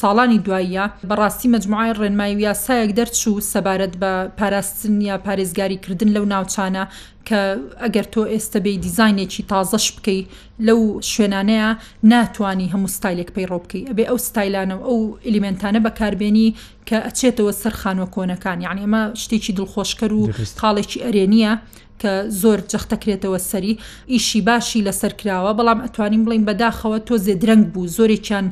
ساڵانی 0.00 0.38
دواییە 0.46 0.84
بەڕاستی 1.10 1.46
مجموعای 1.54 1.92
ڕێنمایی 2.00 2.40
یاسایەک 2.46 2.90
دەرچوو 2.98 3.40
سەبارەت 3.52 3.94
بە 4.02 4.12
پاراستن 4.38 5.00
یا 5.00 5.16
پارێزگاریکردن 5.26 6.10
لەو 6.16 6.24
ناوچانە 6.32 6.84
کە 7.28 7.40
ئەگەر 7.82 8.06
تۆ 8.12 8.22
ئێستا 8.32 8.58
بێ 8.64 8.72
دیزینێکی 8.84 9.42
تازەش 9.52 9.86
بکەی 9.96 10.20
لەو 10.66 10.80
شوێنانەیە 11.12 11.68
ناتوانانی 12.12 12.72
هەموو 12.74 12.92
ستایلێک 12.96 13.30
پەیڕۆ 13.36 13.58
بکەی 13.64 13.86
ئەبێ 13.90 14.04
ئەو 14.10 14.18
ستایلانە 14.28 14.76
ئەو 14.88 14.98
ئلیمنتانە 15.28 15.80
بەکاربێنی 15.86 16.48
کە 16.88 16.98
ئەچێتەوە 17.06 17.52
سەر 17.62 17.74
خانوە 17.80 18.06
کۆنەکان 18.14 18.58
یعنی 18.66 18.82
ئەمە 18.86 19.02
شتێکی 19.22 19.52
دڵخۆشکەر 19.58 20.12
و 20.18 20.22
خاڵێکی 20.60 20.98
ئەرێنیە 21.04 21.54
کە 22.02 22.12
زۆر 22.42 22.60
جەختەکرێتەوە 22.70 23.38
سەری 23.50 23.74
ئیشی 24.12 24.40
باشی 24.48 24.84
لەسەر 24.88 25.12
کراوە 25.20 25.52
بەڵام 25.58 25.78
ئەتوانین 25.84 26.22
بڵین 26.26 26.42
بەداخەوە 26.48 26.98
تۆزێ 27.08 27.34
درەنگ 27.42 27.64
بوو 27.72 27.90
زۆرێکیان 27.96 28.46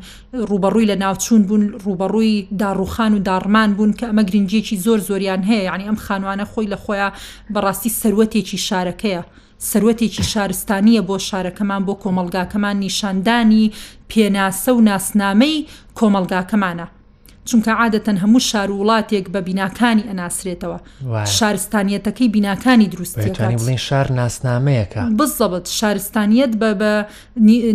ڕوبەڕووی 0.51 0.89
لە 0.91 0.97
ناوچوون 1.03 1.43
بوون 1.49 1.63
ڕوبەڕووی 1.85 2.37
داڕوخان 2.61 3.13
و 3.15 3.19
داڕمان 3.29 3.71
بوون 3.77 3.93
کە 3.99 4.05
ئەمە 4.09 4.25
گرنجێکی 4.29 4.77
زۆر 4.85 4.99
زۆریان 5.09 5.43
هەیە 5.49 5.63
ینی 5.71 5.89
ئەم 5.89 5.99
خانوانە 6.05 6.45
خۆی 6.53 6.71
لە 6.73 6.79
خۆیان 6.85 7.13
بەڕاستی 7.55 7.95
سەروەتێکی 8.01 8.59
شارەکەیە. 8.69 9.23
سەرەتێکی 9.71 10.23
شارستانیە 10.33 11.03
بۆ 11.09 11.17
شارەکەمان 11.29 11.83
بۆ 11.87 11.95
کۆمەلگاکەمان 12.03 12.77
نیشاندانی 12.85 13.73
پێناسە 14.11 14.69
و 14.77 14.81
ناسنامەی 14.89 15.67
کۆمەلگاکەمانە 15.99 16.87
چونکە 17.49 17.71
عادەتەن 17.81 18.17
هەموو 18.25 18.39
شار 18.41 18.71
و 18.71 18.77
وڵاتێک 18.81 19.27
بە 19.35 19.39
بیناکانی 19.49 20.05
ئەناسرێتەوە 20.11 20.79
شارستانیەتەکەی 21.37 22.29
بیناکانی 22.35 22.89
دروستین 22.89 23.77
شار 23.77 24.07
ناسنامەیەەکە 24.13 24.99
بزەبت 25.21 25.69
شارستانیت 25.69 26.53
بە 26.61 26.71
بە 26.81 26.93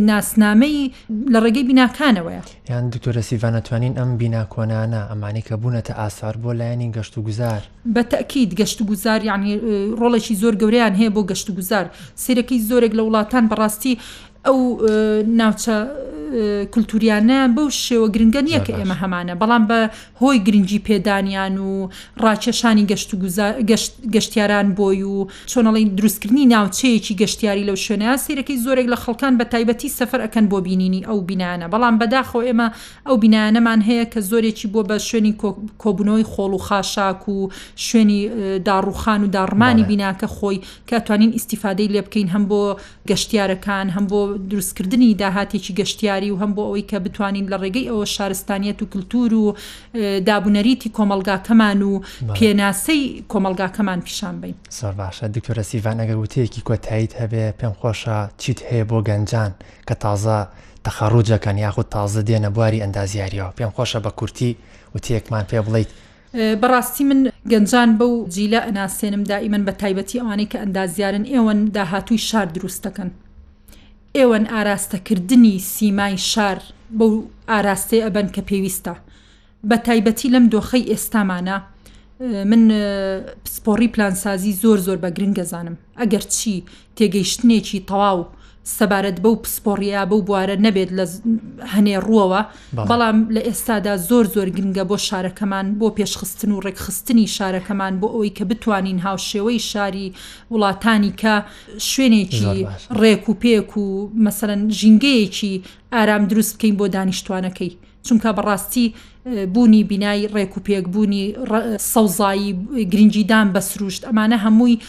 ناسنامەی 0.10 0.91
لە 1.34 1.39
ڕێگەی 1.43 1.63
بیناکانەوەە 1.69 2.41
یان 2.69 2.89
دکتۆرە 2.93 3.21
سیڤانەتوانین 3.29 3.93
ئەم 3.99 4.12
بیناکۆنانە 4.21 5.01
ئەمانی 5.12 5.41
کە 5.47 5.53
بوونەتە 5.62 5.93
ئاسار 5.99 6.36
بۆ 6.43 6.51
لایەنی 6.60 6.91
گەشت 6.95 7.13
و 7.17 7.21
گوزار 7.21 7.62
بە 7.95 8.01
تەکیید 8.13 8.51
گەشت 8.60 8.82
و 8.82 8.84
گوزار 8.89 9.23
یعنی 9.23 9.51
ڕۆڵێکی 10.01 10.36
زۆر 10.41 10.55
گەوریان 10.62 10.93
هەیە 10.99 11.10
بۆ 11.15 11.21
گەشت 11.29 11.47
و 11.49 11.53
گوزار 11.58 11.86
سیرەکەی 12.23 12.60
زۆرێک 12.69 12.93
لە 12.99 13.03
وڵاتان 13.08 13.45
بەڕاستی 13.51 13.93
ئەو 14.45 14.58
ناوچە 15.39 15.77
کللتوریانە 16.74 17.39
بەو 17.56 17.68
شێوە 17.84 18.08
گرنگە 18.15 18.42
نییە 18.48 18.60
کە 18.68 18.72
ئێمە 18.80 18.96
هەمانە 19.02 19.34
بەڵام 19.42 19.63
بە 19.70 19.80
هۆی 20.22 20.38
گرنگی 20.48 20.80
پێدانیان 20.88 21.54
و 21.60 21.89
ڕاکێشانی 22.24 22.86
گەشتیاران 24.15 24.68
بۆی 24.80 25.04
و 25.04 25.28
چۆنەڵی 25.52 25.86
دروستکردنی 25.98 26.46
ناوچەیەکی 26.54 27.13
گەشتیاری 27.22 27.63
لەو 27.70 27.78
شوێنە 27.86 28.10
سیرەکەی 28.24 28.58
زۆرێک 28.65 28.88
لە 28.94 28.98
خەڵکان 29.04 29.34
بە 29.39 29.44
تایبەتی 29.52 29.89
سەفەر 30.00 30.20
ئەەکەن 30.26 30.46
بۆ 30.52 30.58
بینینی 30.68 31.02
ئەو 31.08 31.20
بینانە 31.30 31.65
بەڵام 31.74 31.96
بەداخۆ 32.02 32.39
ئێمە 32.48 32.68
ئەو 33.08 33.15
بینانەمان 33.24 33.80
هەیە 33.89 34.06
کە 34.13 34.20
زۆرێکی 34.30 34.68
بۆ 34.74 34.82
بە 34.89 34.96
شوێنی 35.08 35.34
کۆبنەوەی 35.84 36.26
خۆڵ 36.32 36.52
و 36.58 36.62
خاشاک 36.68 37.22
و 37.30 37.50
شوێنی 37.88 38.20
داڕوخان 38.68 39.22
و 39.26 39.32
داڕمانی 39.36 39.84
بیناکە 39.89 40.28
خۆی 40.36 40.58
کاتوانین 40.89 41.32
ئیسیفادەی 41.38 41.88
لێ 41.94 42.02
بکەین 42.06 42.28
هەم 42.34 42.44
بۆ 42.50 42.62
گەشتیارەکان 43.10 43.88
هەم 43.96 44.06
بۆ 44.12 44.20
دروستکردنی 44.52 45.10
داهاتێکی 45.22 45.72
گەشتیاری 45.80 46.18
هەژاری 46.19 46.32
و 46.32 46.39
هەم 46.41 46.53
بۆ 46.55 46.62
ئەوەی 46.67 46.86
کە 46.91 46.95
بتوانین 47.05 47.47
لە 47.49 47.53
ڕێگەی 47.62 47.86
ئەوە 47.91 48.05
شارستانیەت 48.15 48.79
و 48.82 48.86
کللتور 48.91 49.34
و 49.34 49.55
دابوونەریتی 50.27 50.91
کۆمەلگاکەمان 50.97 51.79
و 51.82 52.01
پێناسەی 52.36 53.23
کۆمەلگاکەمان 53.32 53.99
پیشان 54.05 54.41
بین 54.41 54.55
سەر 54.79 54.93
باشە 54.99 55.25
دکتۆرە 55.36 55.63
سیڤانەگەر 55.71 56.17
وتەیەکی 56.23 56.62
کۆتاییت 56.67 57.12
هەبێ 57.21 57.43
پێم 57.60 57.73
خۆشە 57.82 58.17
چیت 58.38 58.60
هەیە 58.69 58.84
بۆ 58.89 58.97
گەنجان 59.08 59.51
کە 59.88 59.95
تازە 60.03 60.39
تەخەڕوجەکەن 60.86 61.58
یاخود 61.65 61.88
تازە 61.95 62.21
دێنە 62.27 62.49
بواری 62.55 62.84
ئەندازیاریەوە 62.84 63.53
پێم 63.58 63.71
خۆشە 63.77 63.99
بە 64.05 64.10
کورتی 64.19 64.58
وتەیەکمان 64.95 65.45
پێ 65.49 65.60
بڵیت 65.67 65.89
بەڕاستی 66.62 67.03
من 67.10 67.19
گەنجان 67.51 67.89
بەو 67.99 68.12
جیلە 68.34 68.60
ئەناسێنم 68.67 69.23
دائیمەن 69.32 69.63
بە 69.67 69.71
تایبەتی 69.82 70.19
ئەوانەی 70.19 70.47
کە 70.51 70.58
ئەندازیارن 70.63 71.25
ئێوەن 71.32 71.60
داهاتووی 71.75 72.17
شار 72.29 72.45
دروست 72.55 72.82
دەکەن 72.88 73.10
ئێوەن 74.17 74.45
ئاراستەکردنی 74.52 75.56
سیمای 75.74 76.15
شار 76.32 76.58
بەو 76.98 77.13
ئاراستەی 77.52 78.04
ئەبەن 78.06 78.28
کە 78.36 78.41
پێویستە 78.50 78.95
بە 79.69 79.78
تایبەتی 79.86 80.32
لەم 80.36 80.45
دۆخەی 80.54 80.89
ئێستامانە 80.91 81.58
من 82.50 82.63
پسپۆڕی 83.43 83.89
پلانسازی 83.93 84.54
زۆر 84.62 84.78
زۆر 84.86 84.98
بە 85.04 85.10
گرنگەزانم 85.17 85.78
ئەگەر 86.00 86.24
چی 86.36 86.56
تێگەیشتنێکی 86.98 87.80
تەواو 87.89 88.19
سەبارەت 88.77 89.17
بەو 89.23 89.36
پسپۆڕیا 89.43 90.01
بەو 90.10 90.21
بوارە 90.27 90.55
نەبێت 90.65 90.89
لە 90.97 91.05
هەنێ 91.73 91.95
ڕوەوە 92.08 92.41
بەڵام 92.89 93.17
لە 93.36 93.41
ئێستادا 93.47 93.93
زۆر 94.10 94.25
زۆر 94.36 94.47
گرنگە 94.58 94.84
بۆ 94.89 94.95
شارەکەمان 95.08 95.67
بۆ 95.79 95.88
پێشخستن 95.97 96.49
و 96.53 96.62
ڕێکخستنی 96.65 97.32
شارەکەمان 97.36 97.93
بۆ 98.01 98.08
ئەوەی 98.13 98.36
کە 98.38 98.43
بتوانین 98.49 98.99
هاوشێوەی 99.05 99.60
شاری 99.71 100.13
وڵاتانی 100.53 101.13
کە 101.21 101.34
شوێنێکی 101.88 102.53
ڕێک 103.01 103.23
و 103.29 103.34
پێک 103.43 103.71
و 103.84 103.88
مەسەرەن 104.25 104.62
ژینگەیەکی 104.79 105.53
ئارام 105.95 106.23
دروست 106.32 106.53
بکەین 106.55 106.75
بۆ 106.79 106.86
دانیشتوانەکەی 106.95 107.71
چونکە 108.05 108.29
بەڕاستی 108.38 108.86
بوونی 109.53 109.84
بینایی 109.89 110.27
ڕێک 110.36 110.58
و 110.58 110.60
پێکبوونی 110.67 111.36
سەوزایی 111.93 112.51
گرنجیدان 112.91 113.47
بە 113.53 113.60
سروشت 113.69 114.01
ئەمانە 114.08 114.34
هەمووی 114.43 114.79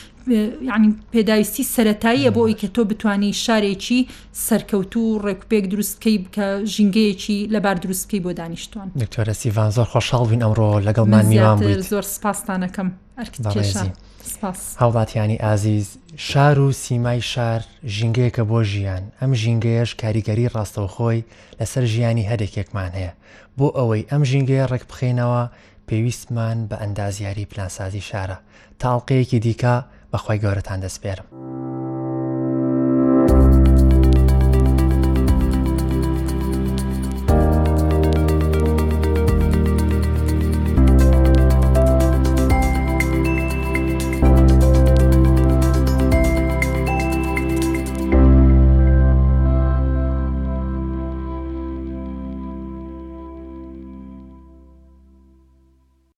ینی 0.76 0.88
پێداویستی 1.12 1.64
سەتاییە 1.74 2.30
بۆ 2.34 2.38
ئەوی 2.44 2.56
کە 2.60 2.66
تۆ 2.74 2.82
بتانی 2.90 3.32
شارێکی 3.44 4.08
سەرکەوت 4.46 4.92
و 4.96 5.18
ڕێکپێک 5.26 5.64
دروستکەی 5.72 6.18
بکە 6.24 6.46
ژنگەیەکی 6.74 7.48
لەبار 7.54 7.74
دروستکەی 7.82 8.20
بۆ 8.24 8.32
دانیشتوان 8.40 8.88
دکتۆرە 9.02 9.32
سیڤان 9.40 9.70
زۆر 9.76 9.86
خۆشحاڵبووین 9.92 10.42
ئەمڕۆ 10.42 10.80
لەگەڵمان 10.88 11.24
میوان 11.32 11.58
زۆر 11.90 12.04
سپاسستانەکەم 12.16 12.88
هاوڵاتیانی 14.80 15.36
ئازیز 15.42 15.86
شار 16.16 16.58
و 16.58 16.72
سیمای 16.72 17.20
شار 17.32 17.60
ژینگەیەکە 17.98 18.42
بۆ 18.50 18.58
ژیان 18.72 19.02
ئەم 19.20 19.32
ژینگەیەش 19.42 19.90
کاریگەری 20.02 20.50
ڕاستەوخۆی 20.54 21.24
لەسەر 21.60 21.84
ژیانی 21.94 22.28
هەدێکێکمان 22.30 22.90
هەیە 22.98 23.12
بۆ 23.60 23.68
ئەوەی 23.78 24.06
ئەم 24.10 24.22
ژینگەیە 24.30 24.64
ڕێک 24.72 24.84
بخێنەوە 24.90 25.42
پێویستمان 25.88 26.58
بە 26.70 26.76
ئەندازیاری 26.82 27.48
پلانسازی 27.50 28.06
شارە 28.08 28.36
تاڵقەیەکی 28.80 29.42
دیکە 29.44 29.74
بەخوای 30.12 30.40
گەورەتان 30.44 30.78
دەسپێرم. 30.84 31.26